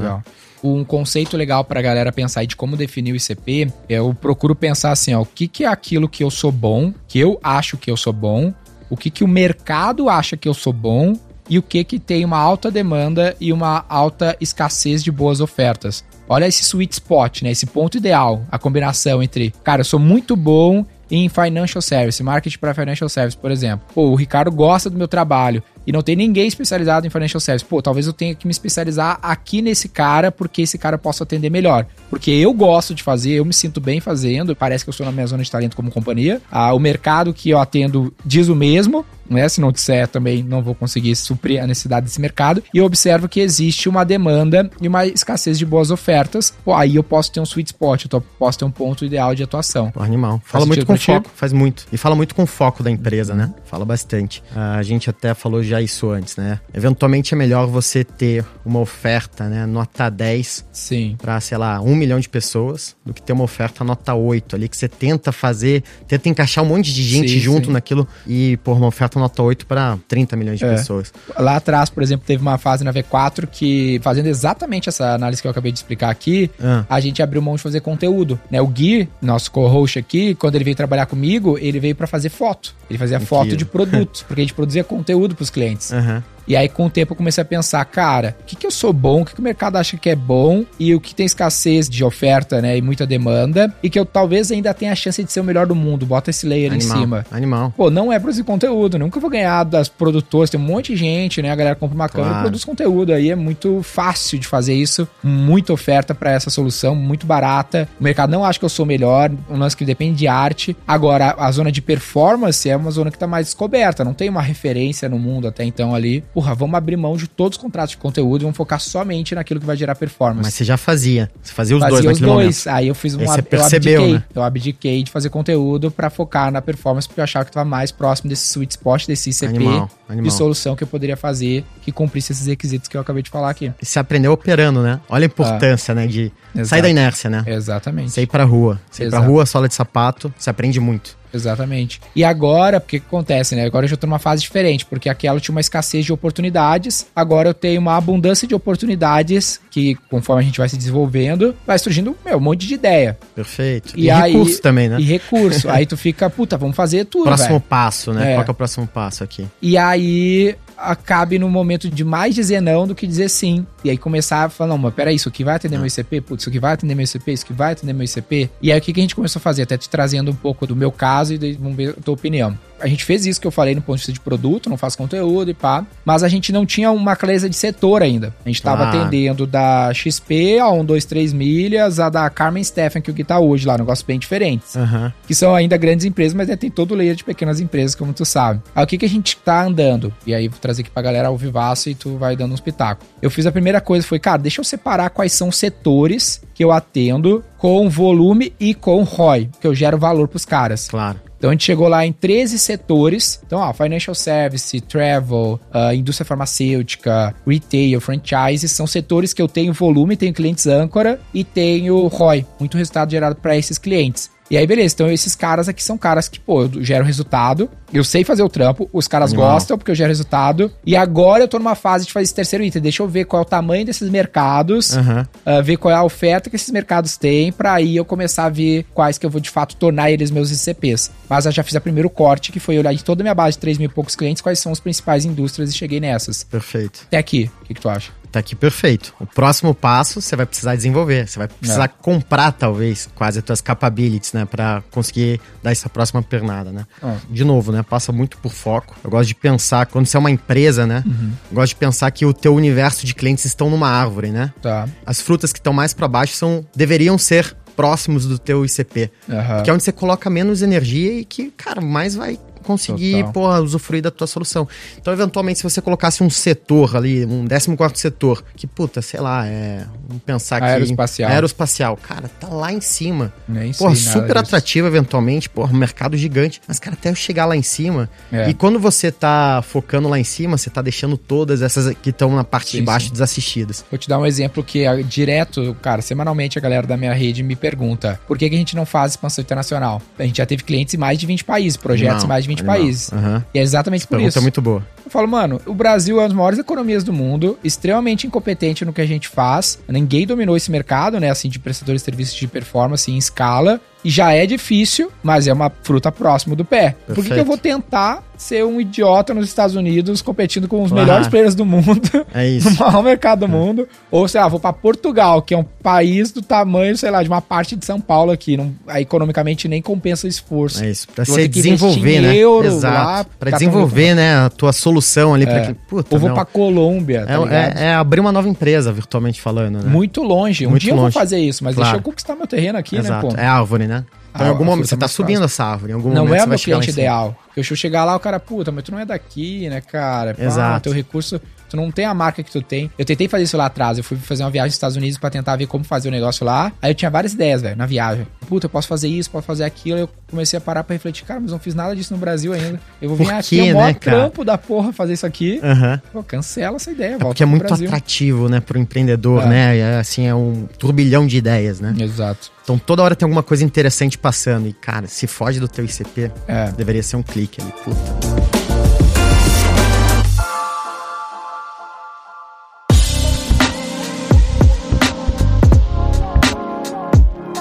Um 0.62 0.84
conceito 0.84 1.37
legal 1.37 1.64
pra 1.64 1.82
galera 1.82 2.12
pensar 2.12 2.44
de 2.44 2.56
como 2.56 2.76
definir 2.76 3.12
o 3.12 3.16
ICP, 3.16 3.72
eu 3.88 4.14
procuro 4.14 4.55
pensar 4.55 4.90
assim, 4.90 5.14
ó, 5.14 5.22
o 5.22 5.26
que, 5.26 5.46
que 5.46 5.64
é 5.64 5.69
aquilo 5.69 6.08
que 6.08 6.25
eu 6.25 6.31
sou 6.31 6.50
bom, 6.50 6.93
que 7.06 7.19
eu 7.19 7.38
acho 7.43 7.76
que 7.76 7.90
eu 7.90 7.96
sou 7.96 8.12
bom, 8.12 8.52
o 8.90 8.96
que, 8.96 9.10
que 9.10 9.22
o 9.22 9.28
mercado 9.28 10.08
acha 10.08 10.37
que 10.37 10.49
eu 10.49 10.55
sou 10.55 10.72
bom 10.72 11.14
e 11.49 11.58
o 11.58 11.62
que 11.62 11.82
que 11.84 11.99
tem 11.99 12.25
uma 12.25 12.38
alta 12.38 12.70
demanda 12.70 13.34
e 13.40 13.52
uma 13.52 13.84
alta 13.88 14.37
escassez 14.40 15.02
de 15.02 15.10
boas 15.10 15.40
ofertas. 15.40 16.05
Olha 16.28 16.46
esse 16.46 16.62
sweet 16.62 16.93
spot, 16.93 17.43
né? 17.43 17.50
Esse 17.50 17.64
ponto 17.64 17.96
ideal, 17.96 18.43
a 18.50 18.58
combinação 18.58 19.22
entre, 19.22 19.54
cara, 19.64 19.81
eu 19.81 19.84
sou 19.84 19.99
muito 19.99 20.37
bom 20.37 20.84
em 21.11 21.28
financial 21.28 21.81
service, 21.81 22.22
marketing 22.22 22.58
para 22.58 22.75
financial 22.75 23.08
service, 23.08 23.37
por 23.37 23.50
exemplo. 23.50 23.87
Pô, 23.94 24.11
o 24.11 24.14
Ricardo 24.14 24.50
gosta 24.50 24.90
do 24.90 24.99
meu 24.99 25.08
trabalho 25.08 25.62
e 25.88 25.93
não 25.93 26.02
tem 26.02 26.14
ninguém 26.14 26.46
especializado 26.46 27.06
em 27.06 27.11
financial 27.11 27.40
service. 27.40 27.64
Pô, 27.64 27.81
talvez 27.81 28.06
eu 28.06 28.12
tenha 28.12 28.35
que 28.35 28.46
me 28.46 28.50
especializar 28.50 29.19
aqui 29.23 29.62
nesse 29.62 29.88
cara 29.88 30.31
porque 30.31 30.61
esse 30.61 30.76
cara 30.76 30.99
possa 30.99 31.25
atender 31.25 31.49
melhor. 31.49 31.87
Porque 32.11 32.31
eu 32.31 32.52
gosto 32.52 32.94
de 32.94 33.02
fazer, 33.02 33.32
eu 33.32 33.44
me 33.44 33.55
sinto 33.55 33.81
bem 33.81 33.99
fazendo, 33.99 34.55
parece 34.55 34.85
que 34.85 34.90
eu 34.90 34.93
estou 34.93 35.06
na 35.06 35.12
minha 35.12 35.26
zona 35.26 35.43
de 35.43 35.50
talento 35.50 35.75
como 35.75 35.90
companhia. 35.90 36.43
Ah, 36.50 36.75
o 36.75 36.79
mercado 36.79 37.32
que 37.32 37.49
eu 37.49 37.58
atendo 37.58 38.12
diz 38.23 38.49
o 38.49 38.55
mesmo, 38.55 39.02
né? 39.29 39.49
Se 39.49 39.61
não 39.61 39.73
disser, 39.73 40.08
também 40.08 40.43
não 40.43 40.62
vou 40.62 40.75
conseguir 40.75 41.14
suprir 41.17 41.62
a 41.62 41.67
necessidade 41.67 42.05
desse 42.05 42.20
mercado. 42.20 42.62
E 42.73 42.79
eu 42.79 42.85
observo 42.85 43.29
que 43.29 43.40
existe 43.40 43.88
uma 43.88 44.05
demanda 44.05 44.70
e 44.81 44.88
uma 44.88 45.06
escassez 45.06 45.58
de 45.58 45.67
boas 45.67 45.90
ofertas. 45.90 46.52
Pô, 46.64 46.75
aí 46.75 46.96
eu 46.96 47.02
posso 47.02 47.32
ter 47.32 47.40
um 47.40 47.44
sweet 47.44 47.69
spot, 47.69 48.06
eu 48.11 48.20
posso 48.38 48.58
ter 48.58 48.64
um 48.64 48.70
ponto 48.70 49.05
ideal 49.05 49.35
de 49.35 49.43
atuação. 49.43 49.93
Animal. 49.96 50.40
Fala 50.44 50.67
muito 50.67 50.85
com 50.85 50.96
foco, 50.96 51.31
faz 51.35 51.52
muito. 51.52 51.87
E 51.93 51.96
fala 51.96 52.14
muito 52.14 52.35
com 52.35 52.46
foco 52.46 52.82
da 52.82 52.90
empresa, 52.90 53.35
né? 53.35 53.52
Fala 53.64 53.85
bastante. 53.85 54.43
A 54.55 54.82
gente 54.82 55.08
até 55.08 55.32
falou 55.35 55.62
já 55.62 55.77
isso 55.80 56.10
antes, 56.10 56.36
né? 56.36 56.60
Eventualmente 56.72 57.34
é 57.34 57.36
melhor 57.36 57.66
você 57.66 58.04
ter 58.04 58.44
uma 58.64 58.80
oferta, 58.80 59.48
né? 59.48 59.66
Nota 59.66 60.10
10. 60.10 60.66
Sim. 60.72 61.16
Pra, 61.20 61.40
sei 61.40 61.58
lá, 61.58 61.80
um 61.80 61.94
milhão 61.94 62.20
de 62.20 62.28
pessoas, 62.28 62.96
do 63.04 63.12
que 63.14 63.22
ter 63.22 63.32
uma 63.32 63.44
oferta 63.44 63.84
nota 63.84 64.14
8 64.14 64.56
ali, 64.56 64.69
que 64.69 64.76
você 64.76 64.88
tenta 64.88 65.32
fazer, 65.32 65.82
tenta 66.06 66.28
encaixar 66.28 66.64
um 66.64 66.69
monte 66.69 66.92
de 66.92 67.02
gente 67.02 67.30
sim, 67.30 67.38
junto 67.38 67.66
sim. 67.66 67.72
naquilo 67.72 68.06
e 68.26 68.56
pôr 68.58 68.76
uma 68.76 68.86
oferta 68.86 69.19
nota 69.19 69.42
8 69.42 69.66
para 69.66 69.98
30 70.08 70.36
milhões 70.36 70.58
de 70.58 70.64
é. 70.64 70.70
pessoas. 70.70 71.12
Lá 71.38 71.56
atrás, 71.56 71.90
por 71.90 72.02
exemplo, 72.02 72.26
teve 72.26 72.42
uma 72.42 72.58
fase 72.58 72.84
na 72.84 72.92
V4 72.92 73.46
que, 73.46 74.00
fazendo 74.02 74.26
exatamente 74.26 74.88
essa 74.88 75.14
análise 75.14 75.40
que 75.40 75.48
eu 75.48 75.50
acabei 75.50 75.72
de 75.72 75.78
explicar 75.78 76.10
aqui, 76.10 76.50
ah. 76.60 76.84
a 76.88 77.00
gente 77.00 77.22
abriu 77.22 77.40
mão 77.42 77.56
de 77.56 77.62
fazer 77.62 77.80
conteúdo. 77.80 78.38
Né? 78.50 78.60
O 78.60 78.66
Gui, 78.66 79.08
nosso 79.20 79.50
co-host 79.50 79.98
aqui, 79.98 80.34
quando 80.34 80.54
ele 80.54 80.64
veio 80.64 80.76
trabalhar 80.76 81.06
comigo, 81.06 81.58
ele 81.58 81.80
veio 81.80 81.94
para 81.94 82.06
fazer 82.06 82.28
foto. 82.28 82.75
Ele 82.88 82.98
fazia 82.98 83.20
foto 83.20 83.56
de 83.56 83.64
produto, 83.64 84.25
porque 84.26 84.40
a 84.40 84.44
gente 84.44 84.54
produzia 84.54 84.82
conteúdo 84.82 85.34
para 85.34 85.42
os 85.42 85.50
clientes. 85.68 85.90
Uhum. 85.92 86.22
E 86.48 86.56
aí, 86.56 86.66
com 86.66 86.86
o 86.86 86.90
tempo, 86.90 87.12
eu 87.12 87.16
comecei 87.16 87.42
a 87.42 87.44
pensar, 87.44 87.84
cara, 87.84 88.34
o 88.40 88.44
que, 88.44 88.56
que 88.56 88.66
eu 88.66 88.70
sou 88.70 88.90
bom, 88.90 89.20
o 89.20 89.24
que, 89.24 89.34
que 89.34 89.40
o 89.40 89.44
mercado 89.44 89.76
acha 89.76 89.98
que 89.98 90.08
é 90.08 90.16
bom 90.16 90.64
e 90.80 90.94
o 90.94 91.00
que 91.00 91.14
tem 91.14 91.26
escassez 91.26 91.90
de 91.90 92.02
oferta, 92.02 92.62
né? 92.62 92.78
E 92.78 92.80
muita 92.80 93.06
demanda, 93.06 93.70
e 93.82 93.90
que 93.90 93.98
eu 93.98 94.06
talvez 94.06 94.50
ainda 94.50 94.72
tenha 94.72 94.92
a 94.92 94.94
chance 94.94 95.22
de 95.22 95.30
ser 95.30 95.40
o 95.40 95.44
melhor 95.44 95.66
do 95.66 95.74
mundo. 95.74 96.06
Bota 96.06 96.30
esse 96.30 96.46
layer 96.46 96.72
animal, 96.72 96.96
em 96.96 97.00
cima. 97.00 97.26
Animal. 97.30 97.74
Pô, 97.76 97.90
não 97.90 98.10
é 98.10 98.18
produzir 98.18 98.44
conteúdo. 98.44 98.98
Nunca 98.98 99.20
vou 99.20 99.28
ganhar 99.28 99.62
das 99.64 99.90
produtoras. 99.90 100.48
Tem 100.48 100.58
um 100.58 100.64
monte 100.64 100.94
de 100.94 100.96
gente, 100.96 101.42
né? 101.42 101.50
A 101.50 101.54
galera 101.54 101.76
compra 101.76 101.94
uma 101.94 102.08
câmera 102.08 102.30
claro. 102.30 102.40
e 102.40 102.44
produz 102.44 102.64
conteúdo. 102.64 103.12
Aí 103.12 103.30
é 103.30 103.36
muito 103.36 103.82
fácil 103.82 104.38
de 104.38 104.46
fazer 104.46 104.72
isso. 104.72 105.06
Muita 105.22 105.74
oferta 105.74 106.14
para 106.14 106.30
essa 106.30 106.48
solução, 106.48 106.96
muito 106.96 107.26
barata. 107.26 107.86
O 108.00 108.02
mercado 108.02 108.30
não 108.30 108.42
acha 108.42 108.58
que 108.58 108.64
eu 108.64 108.70
sou 108.70 108.86
melhor. 108.86 109.30
Um 109.50 109.58
lance 109.58 109.76
que 109.76 109.84
depende 109.84 110.16
de 110.16 110.26
arte. 110.26 110.74
Agora, 110.86 111.34
a 111.38 111.52
zona 111.52 111.70
de 111.70 111.82
performance 111.82 112.70
é 112.70 112.74
uma 112.74 112.90
zona 112.90 113.10
que 113.10 113.18
tá 113.18 113.26
mais 113.26 113.48
descoberta. 113.48 114.02
Não 114.02 114.14
tem 114.14 114.30
uma 114.30 114.40
referência 114.40 115.10
no 115.10 115.18
mundo 115.18 115.46
até 115.46 115.62
então 115.62 115.94
ali. 115.94 116.24
Porra, 116.38 116.55
vamos 116.55 116.76
abrir 116.76 116.96
mão 116.96 117.17
de 117.17 117.26
todos 117.26 117.58
os 117.58 117.61
contratos 117.61 117.90
de 117.90 117.96
conteúdo 117.96 118.43
e 118.43 118.44
vamos 118.44 118.56
focar 118.56 118.79
somente 118.79 119.35
naquilo 119.35 119.58
que 119.58 119.67
vai 119.67 119.76
gerar 119.76 119.96
performance. 119.96 120.44
Mas 120.44 120.55
você 120.55 120.62
já 120.62 120.76
fazia. 120.76 121.29
Você 121.43 121.52
fazia 121.52 121.76
os 121.76 121.82
fazia 121.82 122.02
dois 122.02 122.17
os 122.17 122.20
dois. 122.20 122.32
Momento. 122.32 122.69
Aí 122.69 122.87
eu 122.87 122.94
fiz 122.94 123.17
um 123.17 123.19
você 123.19 123.43
percebeu, 123.43 123.93
eu 123.93 123.99
abdiquei, 123.99 124.14
né? 124.14 124.25
eu 124.37 124.43
abdiquei 124.44 125.02
de 125.02 125.11
fazer 125.11 125.31
conteúdo 125.31 125.90
para 125.90 126.08
focar 126.08 126.52
na 126.52 126.62
performance 126.62 127.08
porque 127.08 127.19
eu 127.19 127.25
achava 127.25 127.44
que 127.44 127.50
estava 127.50 127.69
mais 127.69 127.90
próximo 127.90 128.31
desse 128.31 128.46
sweet 128.52 128.70
spot, 128.70 129.08
desse 129.08 129.31
ICP 129.31 129.46
animal, 129.46 129.90
animal. 130.08 130.31
de 130.31 130.32
solução 130.32 130.76
que 130.76 130.85
eu 130.85 130.87
poderia 130.87 131.17
fazer 131.17 131.64
que 131.82 131.90
cumprisse 131.90 132.31
esses 132.31 132.46
requisitos 132.46 132.87
que 132.88 132.96
eu 132.96 133.00
acabei 133.00 133.25
de 133.25 133.31
falar 133.31 133.50
aqui. 133.50 133.73
E 133.82 133.85
você 133.85 133.99
aprendeu 133.99 134.31
operando, 134.31 134.81
né? 134.81 135.00
Olha 135.08 135.25
a 135.25 135.26
importância, 135.26 135.90
ah, 135.90 135.94
né? 135.96 136.06
De 136.06 136.32
exato. 136.55 136.69
sair 136.69 136.82
da 136.82 136.88
inércia, 136.88 137.29
né? 137.29 137.43
Exatamente. 137.49 138.12
Você 138.12 138.23
ir 138.23 138.29
pra 138.29 138.44
rua. 138.44 138.81
Você 138.88 139.06
ir 139.06 139.11
pra 139.11 139.19
rua, 139.19 139.44
sola 139.44 139.67
de 139.67 139.75
sapato, 139.75 140.32
você 140.38 140.49
aprende 140.49 140.79
muito. 140.79 141.17
Exatamente. 141.32 142.00
E 142.14 142.25
agora, 142.25 142.78
o 142.78 142.80
que, 142.80 143.00
que 143.00 143.06
acontece, 143.06 143.54
né? 143.54 143.64
Agora 143.64 143.84
eu 143.84 143.90
já 143.90 143.96
tô 143.96 144.06
numa 144.06 144.19
fase 144.19 144.42
diferente, 144.42 144.84
porque 144.84 145.08
aquela 145.08 145.40
tinha 145.40 145.54
uma 145.54 145.60
escassez 145.60 146.04
de 146.04 146.12
oportunidades, 146.12 147.06
agora 147.14 147.48
eu 147.48 147.54
tenho 147.54 147.80
uma 147.80 147.96
abundância 147.96 148.46
de 148.46 148.54
oportunidades 148.54 149.60
que, 149.70 149.94
conforme 150.10 150.42
a 150.42 150.44
gente 150.44 150.58
vai 150.58 150.69
se 150.69 150.76
desenvolvendo, 150.76 151.54
vai 151.66 151.78
surgindo 151.78 152.16
meu, 152.25 152.38
um 152.38 152.40
monte 152.40 152.66
de 152.66 152.75
ideia. 152.75 153.19
Perfeito. 153.34 153.92
E, 153.96 154.04
e 154.04 154.10
aí, 154.10 154.32
recurso 154.32 154.62
também, 154.62 154.88
né? 154.88 155.00
E 155.00 155.04
recurso. 155.04 155.69
aí 155.70 155.86
tu 155.86 155.96
fica, 155.96 156.28
puta, 156.30 156.56
vamos 156.56 156.76
fazer 156.76 157.04
tudo. 157.04 157.25
Próximo 157.25 157.48
véio. 157.50 157.60
passo, 157.60 158.12
né? 158.12 158.32
É. 158.32 158.34
Qual 158.34 158.46
é 158.46 158.50
o 158.50 158.54
próximo 158.54 158.86
passo 158.86 159.25
aqui? 159.25 159.46
E 159.60 159.76
aí 159.76 160.56
acabe 160.78 161.38
no 161.38 161.48
momento 161.48 161.90
de 161.90 162.04
mais 162.04 162.34
dizer 162.34 162.60
não 162.60 162.86
do 162.86 162.94
que 162.94 163.06
dizer 163.06 163.28
sim. 163.28 163.66
E 163.82 163.90
aí 163.90 163.98
começar 163.98 164.44
a 164.44 164.48
falar, 164.48 164.70
não, 164.70 164.78
mas 164.78 164.94
peraí, 164.94 165.16
isso 165.16 165.28
aqui 165.28 165.44
vai 165.44 165.56
atender 165.56 165.76
meu 165.76 165.86
ICP? 165.86 166.20
Putz, 166.20 166.42
isso 166.42 166.48
aqui 166.48 166.58
vai 166.58 166.72
atender 166.75 166.94
meu 166.94 167.04
ICP? 167.04 167.32
Isso 167.32 167.44
aqui 167.44 167.52
vai 167.52 167.72
atender 167.72 167.92
meu 167.92 168.04
ICP? 168.04 168.50
E 168.62 168.72
aí 168.72 168.78
o 168.78 168.82
que, 168.82 168.92
que 168.92 169.00
a 169.00 169.02
gente 169.02 169.14
começou 169.14 169.40
a 169.40 169.42
fazer? 169.42 169.62
Até 169.62 169.76
te 169.76 169.88
trazendo 169.88 170.30
um 170.30 170.34
pouco 170.34 170.66
do 170.66 170.76
meu 170.76 170.92
caso 170.92 171.34
e 171.34 171.52
vamos 171.54 171.76
ver 171.76 171.90
a 171.90 172.02
tua 172.02 172.14
opinião 172.14 172.56
a 172.80 172.86
gente 172.86 173.04
fez 173.04 173.26
isso 173.26 173.40
que 173.40 173.46
eu 173.46 173.50
falei 173.50 173.75
no 173.75 173.82
ponto 173.82 173.96
de 173.96 174.00
vista 174.00 174.12
de 174.12 174.20
produto, 174.20 174.70
não 174.70 174.76
faz 174.76 174.94
conteúdo 174.94 175.50
e 175.50 175.54
pá, 175.54 175.84
mas 176.04 176.22
a 176.22 176.28
gente 176.28 176.52
não 176.52 176.64
tinha 176.64 176.90
uma 176.90 177.16
clareza 177.16 177.48
de 177.48 177.56
setor 177.56 178.02
ainda. 178.02 178.34
A 178.44 178.48
gente 178.48 178.56
estava 178.56 178.84
ah. 178.84 178.88
atendendo 178.88 179.46
da 179.46 179.92
XP 179.92 180.58
a 180.58 180.70
1, 180.70 180.84
2, 180.84 181.04
3 181.04 181.32
milhas, 181.32 182.00
a 182.00 182.08
da 182.08 182.28
Carmen 182.30 182.62
Steffen, 182.62 183.02
que 183.02 183.10
o 183.10 183.14
que 183.14 183.25
tá 183.25 183.38
hoje 183.38 183.66
lá, 183.66 183.76
negócios 183.76 184.06
bem 184.06 184.19
diferentes. 184.19 184.75
Uhum. 184.75 185.12
Que 185.26 185.34
são 185.34 185.54
ainda 185.54 185.76
grandes 185.76 186.06
empresas, 186.06 186.34
mas 186.34 186.48
né, 186.48 186.56
tem 186.56 186.70
todo 186.70 186.92
o 186.92 186.94
layer 186.94 187.14
de 187.14 187.25
pequenas 187.25 187.60
empresas, 187.60 187.94
como 187.94 188.12
tu 188.12 188.25
sabe. 188.25 188.60
Aí 188.75 188.84
o 188.84 188.86
que, 188.86 188.98
que 188.98 189.06
a 189.06 189.08
gente 189.08 189.36
tá 189.36 189.64
andando? 189.64 190.12
E 190.26 190.34
aí 190.34 190.48
vou 190.48 190.58
trazer 190.68 190.82
aqui 190.82 190.90
pra 190.90 191.02
galera 191.02 191.28
ao 191.28 191.36
vivaço 191.36 191.88
e 191.88 191.94
tu 191.94 192.18
vai 192.18 192.36
dando 192.36 192.52
uns 192.52 192.60
pitacos. 192.60 193.06
Eu 193.22 193.30
fiz 193.30 193.46
a 193.46 193.52
primeira 193.52 193.80
coisa, 193.80 194.06
foi, 194.06 194.18
cara, 194.18 194.38
deixa 194.38 194.60
eu 194.60 194.64
separar 194.64 195.08
quais 195.10 195.32
são 195.32 195.48
os 195.48 195.56
setores 195.56 196.42
que 196.54 196.62
eu 196.62 196.70
atendo 196.70 197.42
com 197.56 197.88
volume 197.88 198.52
e 198.60 198.74
com 198.74 199.02
ROI, 199.02 199.48
que 199.60 199.66
eu 199.66 199.74
gero 199.74 199.96
valor 199.96 200.28
pros 200.28 200.44
caras. 200.44 200.88
Claro. 200.88 201.20
Então 201.38 201.50
a 201.50 201.52
gente 201.52 201.64
chegou 201.64 201.86
lá 201.86 202.04
em 202.04 202.12
13 202.12 202.58
setores. 202.58 203.40
Então, 203.46 203.60
ó, 203.60 203.72
financial 203.72 204.14
service, 204.14 204.80
travel, 204.80 205.60
uh, 205.72 205.94
indústria 205.94 206.26
farmacêutica, 206.26 207.34
retail, 207.46 208.00
franchise, 208.00 208.68
são 208.68 208.86
setores 208.86 209.32
que 209.32 209.40
eu 209.40 209.48
tenho 209.48 209.72
volume, 209.72 210.16
tenho 210.16 210.34
clientes 210.34 210.66
âncora 210.66 211.20
e 211.32 211.44
tenho 211.44 212.06
ROI, 212.08 212.44
muito 212.58 212.76
resultado 212.76 213.10
gerado 213.10 213.36
para 213.36 213.56
esses 213.56 213.78
clientes. 213.78 214.30
E 214.50 214.56
aí, 214.56 214.66
beleza. 214.66 214.94
Então, 214.94 215.10
esses 215.10 215.34
caras 215.34 215.68
aqui 215.68 215.82
são 215.82 215.98
caras 215.98 216.28
que, 216.28 216.40
pô, 216.40 216.62
eu 216.62 216.82
gero 216.82 217.04
resultado. 217.04 217.70
Eu 217.92 218.02
sei 218.04 218.24
fazer 218.24 218.42
o 218.42 218.48
trampo. 218.48 218.88
Os 218.92 219.06
caras 219.06 219.32
Animal. 219.32 219.52
gostam 219.52 219.76
porque 219.78 219.90
eu 219.90 219.94
gero 219.94 220.08
resultado. 220.08 220.72
E 220.84 220.96
agora 220.96 221.44
eu 221.44 221.48
tô 221.48 221.58
numa 221.58 221.74
fase 221.74 222.06
de 222.06 222.12
fazer 222.12 222.24
esse 222.24 222.34
terceiro 222.34 222.64
item. 222.64 222.80
Deixa 222.80 223.02
eu 223.02 223.08
ver 223.08 223.24
qual 223.24 223.42
é 223.42 223.46
o 223.46 223.48
tamanho 223.48 223.84
desses 223.84 224.08
mercados. 224.11 224.94
Uhum. 224.94 225.20
Uh, 225.20 225.62
ver 225.62 225.76
qual 225.76 225.92
é 225.92 225.96
a 225.96 226.02
oferta 226.02 226.49
que 226.49 226.56
esses 226.56 226.70
mercados 226.70 227.16
têm. 227.16 227.52
Pra 227.52 227.75
aí 227.75 227.96
eu 227.96 228.04
começar 228.04 228.44
a 228.44 228.49
ver 228.49 228.87
quais 228.94 229.18
que 229.18 229.26
eu 229.26 229.30
vou, 229.30 229.40
de 229.40 229.50
fato, 229.50 229.76
tornar 229.76 230.11
eles 230.11 230.30
meus 230.30 230.50
ICPs. 230.50 231.11
Mas 231.28 231.46
eu 231.46 231.52
já 231.52 231.62
fiz 231.62 231.75
o 231.75 231.80
primeiro 231.80 232.08
corte, 232.08 232.50
que 232.50 232.61
foi 232.61 232.78
olhar 232.78 232.94
de 232.94 233.04
toda 233.04 233.23
a 233.23 233.25
minha 233.25 233.34
base 233.34 233.56
de 233.56 233.61
3 233.61 233.78
mil 233.78 233.88
e 233.88 233.92
poucos 233.92 234.16
clientes, 234.16 234.42
quais 234.42 234.58
são 234.58 234.73
as 234.73 234.80
principais 234.80 235.25
indústrias 235.25 235.70
e 235.70 235.75
cheguei 235.75 236.00
nessas. 236.00 236.44
Perfeito. 236.44 237.02
Até 237.06 237.18
aqui. 237.18 237.50
O 237.62 237.64
que, 237.66 237.75
que 237.75 237.80
tu 237.80 237.88
acha? 237.88 238.17
Tá 238.30 238.40
aqui 238.40 238.54
perfeito. 238.54 239.14
O 239.18 239.26
próximo 239.26 239.75
passo 239.75 240.20
você 240.20 240.37
vai 240.37 240.44
precisar 240.44 240.76
desenvolver. 240.76 241.26
Você 241.26 241.38
vai 241.38 241.49
precisar 241.49 241.85
é. 241.85 241.88
comprar, 241.88 242.52
talvez, 242.52 243.08
quase 243.14 243.38
as 243.38 243.44
tuas 243.44 243.61
capabilities, 243.61 244.32
né? 244.32 244.44
Pra 244.44 244.82
conseguir 244.90 245.40
dar 245.62 245.73
essa 245.73 245.88
próxima 245.88 246.23
pernada, 246.23 246.70
né? 246.70 246.87
É. 247.02 247.16
De 247.30 247.44
novo, 247.44 247.73
né? 247.73 247.82
Passa 247.82 248.12
muito 248.12 248.37
por 248.38 248.52
foco. 248.52 248.94
Eu 249.02 249.11
gosto 249.11 249.28
de 249.28 249.35
pensar, 249.35 249.87
quando 249.87 250.06
você 250.06 250.16
é 250.16 250.20
uma 250.20 250.30
empresa, 250.30 250.87
né? 250.87 251.02
Uhum. 251.06 251.32
Eu 251.50 251.54
gosto 251.54 251.70
de 251.70 251.76
pensar 251.76 252.11
que 252.11 252.26
o 252.26 252.35
teu 252.35 252.54
universo 252.54 253.06
de 253.06 253.14
clientes 253.14 253.44
estão 253.44 253.70
numa 253.70 253.88
árvore, 253.88 254.30
né? 254.30 254.52
Tá. 254.61 254.87
As 255.06 255.20
frutas 255.20 255.52
que 255.52 255.58
estão 255.58 255.73
mais 255.73 255.94
para 255.94 256.06
baixo 256.06 256.35
são 256.35 256.66
deveriam 256.75 257.16
ser 257.16 257.56
próximos 257.75 258.26
do 258.26 258.38
teu 258.38 258.64
ICP. 258.64 259.11
Uhum. 259.28 259.62
Que 259.62 259.70
é 259.70 259.73
onde 259.73 259.85
você 259.85 259.92
coloca 259.92 260.28
menos 260.28 260.62
energia 260.62 261.12
e 261.12 261.25
que, 261.25 261.50
cara, 261.52 261.80
mais 261.80 262.16
vai 262.16 262.38
conseguir, 262.68 263.25
porra, 263.32 263.60
usufruir 263.60 264.02
da 264.02 264.10
tua 264.10 264.26
solução. 264.26 264.68
Então, 264.96 265.12
eventualmente, 265.12 265.58
se 265.58 265.62
você 265.62 265.80
colocasse 265.80 266.22
um 266.22 266.30
setor 266.30 266.96
ali, 266.96 267.25
um 267.25 267.46
14 267.46 268.00
setor, 268.00 268.44
que, 268.54 268.66
puta, 268.66 269.02
sei 269.02 269.20
lá, 269.20 269.46
é. 269.46 269.87
Vamos 270.06 270.22
pensar 270.22 270.60
que. 270.60 270.66
Aeroespacial. 270.66 271.30
Aeroespacial. 271.30 271.96
Cara, 271.96 272.28
tá 272.28 272.48
lá 272.48 272.72
em 272.72 272.80
cima. 272.80 273.32
Nem 273.48 273.72
porra, 273.72 273.94
super 273.94 274.38
atrativo, 274.38 274.87
eventualmente, 274.87 275.48
porra, 275.48 275.72
um 275.72 275.76
mercado 275.76 276.16
gigante. 276.16 276.60
Mas, 276.66 276.78
cara, 276.78 276.94
até 276.94 277.10
eu 277.10 277.14
chegar 277.14 277.46
lá 277.46 277.56
em 277.56 277.62
cima. 277.62 278.08
É. 278.30 278.48
E 278.48 278.54
quando 278.54 278.78
você 278.78 279.10
tá 279.10 279.62
focando 279.66 280.08
lá 280.08 280.18
em 280.18 280.25
cima, 280.25 280.56
você 280.56 280.70
tá 280.70 280.82
deixando 280.82 281.16
todas 281.16 281.62
essas 281.62 281.94
que 282.02 282.10
estão 282.10 282.34
na 282.34 282.44
parte 282.44 282.70
sim, 282.70 282.78
de 282.78 282.84
baixo 282.84 283.06
sim. 283.06 283.12
desassistidas. 283.12 283.84
Vou 283.90 283.98
te 283.98 284.08
dar 284.08 284.18
um 284.18 284.26
exemplo 284.26 284.62
que 284.62 284.84
é 284.84 285.02
direto, 285.02 285.76
cara, 285.80 286.02
semanalmente 286.02 286.58
a 286.58 286.60
galera 286.60 286.87
da 286.87 286.96
minha 286.96 287.12
rede 287.12 287.42
me 287.42 287.56
pergunta 287.56 288.20
por 288.26 288.37
que, 288.37 288.48
que 288.48 288.54
a 288.54 288.58
gente 288.58 288.76
não 288.76 288.84
faz 288.84 289.12
expansão 289.12 289.42
internacional? 289.42 290.02
A 290.18 290.22
gente 290.25 290.37
já 290.37 290.46
teve 290.46 290.62
clientes 290.62 290.94
em 290.94 290.96
mais 290.96 291.18
de 291.18 291.26
20 291.26 291.44
países, 291.44 291.76
projetos 291.76 292.18
não, 292.18 292.25
em 292.25 292.28
mais 292.28 292.44
de 292.44 292.48
20 292.48 292.57
animal. 292.60 292.76
países. 292.76 293.10
Uhum. 293.10 293.42
E 293.52 293.58
é 293.58 293.62
exatamente 293.62 294.02
Essa 294.02 294.08
por 294.08 294.20
isso. 294.20 294.38
é 294.38 294.40
muito 294.42 294.60
boa. 294.62 294.82
Eu 295.04 295.10
falo, 295.10 295.26
mano, 295.26 295.60
o 295.66 295.74
Brasil 295.74 296.16
é 296.18 296.22
uma 296.22 296.28
das 296.28 296.36
maiores 296.36 296.58
economias 296.58 297.02
do 297.02 297.12
mundo, 297.12 297.58
extremamente 297.64 298.26
incompetente 298.26 298.84
no 298.84 298.92
que 298.92 299.00
a 299.00 299.06
gente 299.06 299.28
faz. 299.28 299.78
Ninguém 299.88 300.26
dominou 300.26 300.56
esse 300.56 300.70
mercado, 300.70 301.18
né, 301.18 301.30
assim, 301.30 301.48
de 301.48 301.58
prestadores 301.58 302.02
de 302.02 302.04
serviços 302.04 302.34
de 302.34 302.46
performance 302.46 303.10
em 303.10 303.16
escala. 303.16 303.80
E 304.05 304.11
já 304.11 304.33
é 304.33 304.47
difícil, 304.47 305.11
mas 305.23 305.47
é 305.47 305.52
uma 305.52 305.71
fruta 305.83 306.11
próximo 306.12 306.55
do 306.55 306.64
pé. 306.64 306.95
Por 307.07 307.17
que, 307.17 307.23
que 307.23 307.28
eu 307.33 307.45
Perfeito. 307.45 307.47
vou 307.47 307.59
tentar 307.59 308.23
ser 308.37 308.64
um 308.64 308.81
idiota 308.81 309.35
nos 309.35 309.49
Estados 309.49 309.75
Unidos 309.75 310.23
competindo 310.23 310.69
com 310.69 310.81
os 310.85 310.93
melhores 310.93 311.26
players 311.26 311.57
do 311.57 311.64
mundo? 311.67 312.00
É 312.33 312.47
isso. 312.49 312.71
no 312.71 312.76
maior 312.76 313.02
mercado 313.02 313.40
do 313.40 313.49
mundo. 313.49 313.88
Ou, 314.12 314.28
sei 314.28 314.40
lá, 314.40 314.47
vou 314.47 314.61
pra 314.61 314.73
Portugal, 314.73 315.43
que 315.43 315.52
é 315.52 315.59
um 315.59 315.64
país 315.83 316.31
do 316.31 316.40
tamanho, 316.40 316.97
sei 316.97 317.11
lá, 317.11 317.21
de 317.25 317.28
uma 317.28 317.40
parte 317.43 317.75
de 317.75 317.85
São 317.85 318.00
Paulo 318.00 318.31
aqui. 318.31 318.57
Não, 318.57 318.73
economicamente 318.97 319.67
nem 319.67 319.83
compensa 319.83 320.28
esforço. 320.28 320.85
É 320.85 320.90
isso, 320.90 321.09
vou 321.17 321.25
você 321.26 321.49
desenvolver, 321.49 322.21
né? 322.21 322.37
euro 322.37 322.69
lá, 322.69 322.75
Exato. 322.76 323.31
Pra 323.38 323.47
ficar 323.49 323.59
desenvolver, 323.59 324.14
né, 324.14 324.37
a 324.37 324.50
tua 324.50 324.73
solução 324.73 325.35
ali 325.35 325.45
pra 325.45 325.57
É. 325.59 325.67
que. 325.67 325.75
Puta, 325.75 326.14
Ou 326.14 326.21
vou 326.21 326.33
pra 326.35 326.45
Colômbia, 326.45 327.26
tá 327.26 327.33
é, 327.50 327.83
é, 327.83 327.85
é 327.88 327.95
abrir 327.95 328.21
uma 328.21 328.31
nova 328.31 328.49
empresa, 328.49 328.93
virtualmente 328.93 329.40
falando, 329.40 329.83
né? 329.83 329.90
Muito 329.90 330.23
longe. 330.23 330.64
Um 330.67 330.71
Muito 330.71 330.83
dia 330.83 330.93
eu 330.93 330.97
vou 330.97 331.05
longe. 331.07 331.14
fazer 331.14 331.38
isso, 331.38 331.64
mas 331.64 331.75
Claro. 331.75 331.90
deixa 331.90 332.00
eu 332.00 332.05
conquistar 332.05 332.37
meu 332.37 332.47
terreno 332.47 332.78
aqui, 332.78 332.97
Exato. 332.97 333.26
né, 333.28 333.35
pô? 333.35 333.40
É 333.40 333.47
árvore, 333.47 333.87
né? 333.88 334.04
Então, 334.30 334.42
Ah, 334.42 334.47
em 334.47 334.50
algum 334.50 334.64
momento, 334.64 334.87
fruta 334.87 334.95
você 334.95 335.00
tá 335.00 335.09
subindo 335.09 335.45
essa 335.45 335.64
árvore. 335.64 335.92
Em 335.92 335.95
algum 335.97 336.11
Não 336.11 336.25
momento 336.26 336.35
é 336.35 336.38
você 336.40 336.47
o 336.47 336.49
meu 336.50 336.59
cliente 336.59 336.90
ideal. 336.90 337.37
Porque 337.47 337.64
se 337.64 337.73
eu 337.73 337.76
chegar 337.76 338.04
lá, 338.04 338.14
o 338.14 338.21
cara, 338.21 338.38
puta, 338.38 338.71
mas 338.71 338.85
tu 338.85 338.92
não 338.92 338.99
é 338.99 339.04
daqui, 339.04 339.68
né, 339.68 339.80
cara? 339.80 340.35
Pá, 340.35 340.42
Exato. 340.42 340.83
Teu 340.85 340.92
recurso, 340.92 341.40
tu 341.68 341.76
não 341.76 341.90
tem 341.90 342.04
a 342.04 342.14
marca 342.14 342.42
que 342.42 342.50
tu 342.50 342.62
tem. 342.62 342.90
Eu 342.98 343.04
tentei 343.04 343.28
fazer 343.28 343.44
isso 343.44 343.56
lá 343.56 343.66
atrás. 343.66 343.98
Eu 343.98 344.04
fui 344.04 344.16
fazer 344.16 344.42
uma 344.44 344.50
viagem 344.50 344.68
nos 344.68 344.75
Estados 344.75 344.96
Unidos 344.96 345.18
pra 345.18 345.30
tentar 345.30 345.56
ver 345.56 345.66
como 345.66 345.84
fazer 345.84 346.08
o 346.08 346.12
negócio 346.12 346.44
lá. 346.44 346.72
Aí 346.80 346.90
eu 346.90 346.94
tinha 346.94 347.10
várias 347.10 347.32
ideias, 347.32 347.62
velho, 347.62 347.76
na 347.76 347.87
viagem. 347.87 348.26
Puta, 348.48 348.66
eu 348.66 348.70
posso 348.70 348.88
fazer 348.88 349.08
isso, 349.08 349.30
posso 349.30 349.46
fazer 349.46 349.64
aquilo. 349.64 349.98
Eu 349.98 350.08
comecei 350.30 350.56
a 350.56 350.60
parar 350.60 350.84
pra 350.84 350.94
refletir, 350.94 351.25
cara, 351.25 351.40
mas 351.40 351.50
não 351.50 351.58
fiz 351.58 351.75
nada 351.75 351.94
disso 351.94 352.12
no 352.14 352.18
Brasil 352.20 352.52
ainda. 352.52 352.80
Eu 353.00 353.08
vou 353.10 353.16
vir 353.18 353.30
aqui, 353.30 353.60
é 353.68 353.72
o 353.72 353.76
maior 353.76 353.88
né, 353.88 353.94
trampo 353.94 354.44
da 354.44 354.56
porra 354.58 354.92
fazer 354.92 355.12
isso 355.14 355.26
aqui. 355.26 355.60
Aham. 355.62 356.00
Pô, 356.12 356.22
cancela 356.22 356.76
essa 356.76 356.90
ideia, 356.90 357.08
É 357.08 357.10
volta 357.12 357.26
porque 357.26 357.42
é 357.42 357.46
muito 357.46 357.66
Brasil. 357.66 357.87
atrativo, 357.87 358.48
né, 358.48 358.60
pro 358.60 358.78
empreendedor, 358.78 359.42
É. 359.42 359.46
né? 359.46 359.78
É, 359.78 359.98
assim, 359.98 360.26
é 360.26 360.34
um 360.34 360.66
turbilhão 360.78 361.26
de 361.26 361.37
ideias, 361.37 361.80
né? 361.80 361.94
Exato. 361.98 362.50
Então 362.64 362.78
toda 362.78 363.02
hora 363.02 363.16
tem 363.16 363.25
alguma 363.25 363.42
coisa 363.42 363.64
interessante 363.64 364.16
passando. 364.18 364.66
E, 364.68 364.72
cara, 364.72 365.06
se 365.06 365.26
foge 365.26 365.58
do 365.60 365.68
teu 365.68 365.84
ICP, 365.84 366.30
É. 366.46 366.70
deveria 366.72 367.02
ser 367.02 367.16
um 367.16 367.22
clique 367.22 367.60
ali. 367.62 367.72
Puta. 367.84 368.77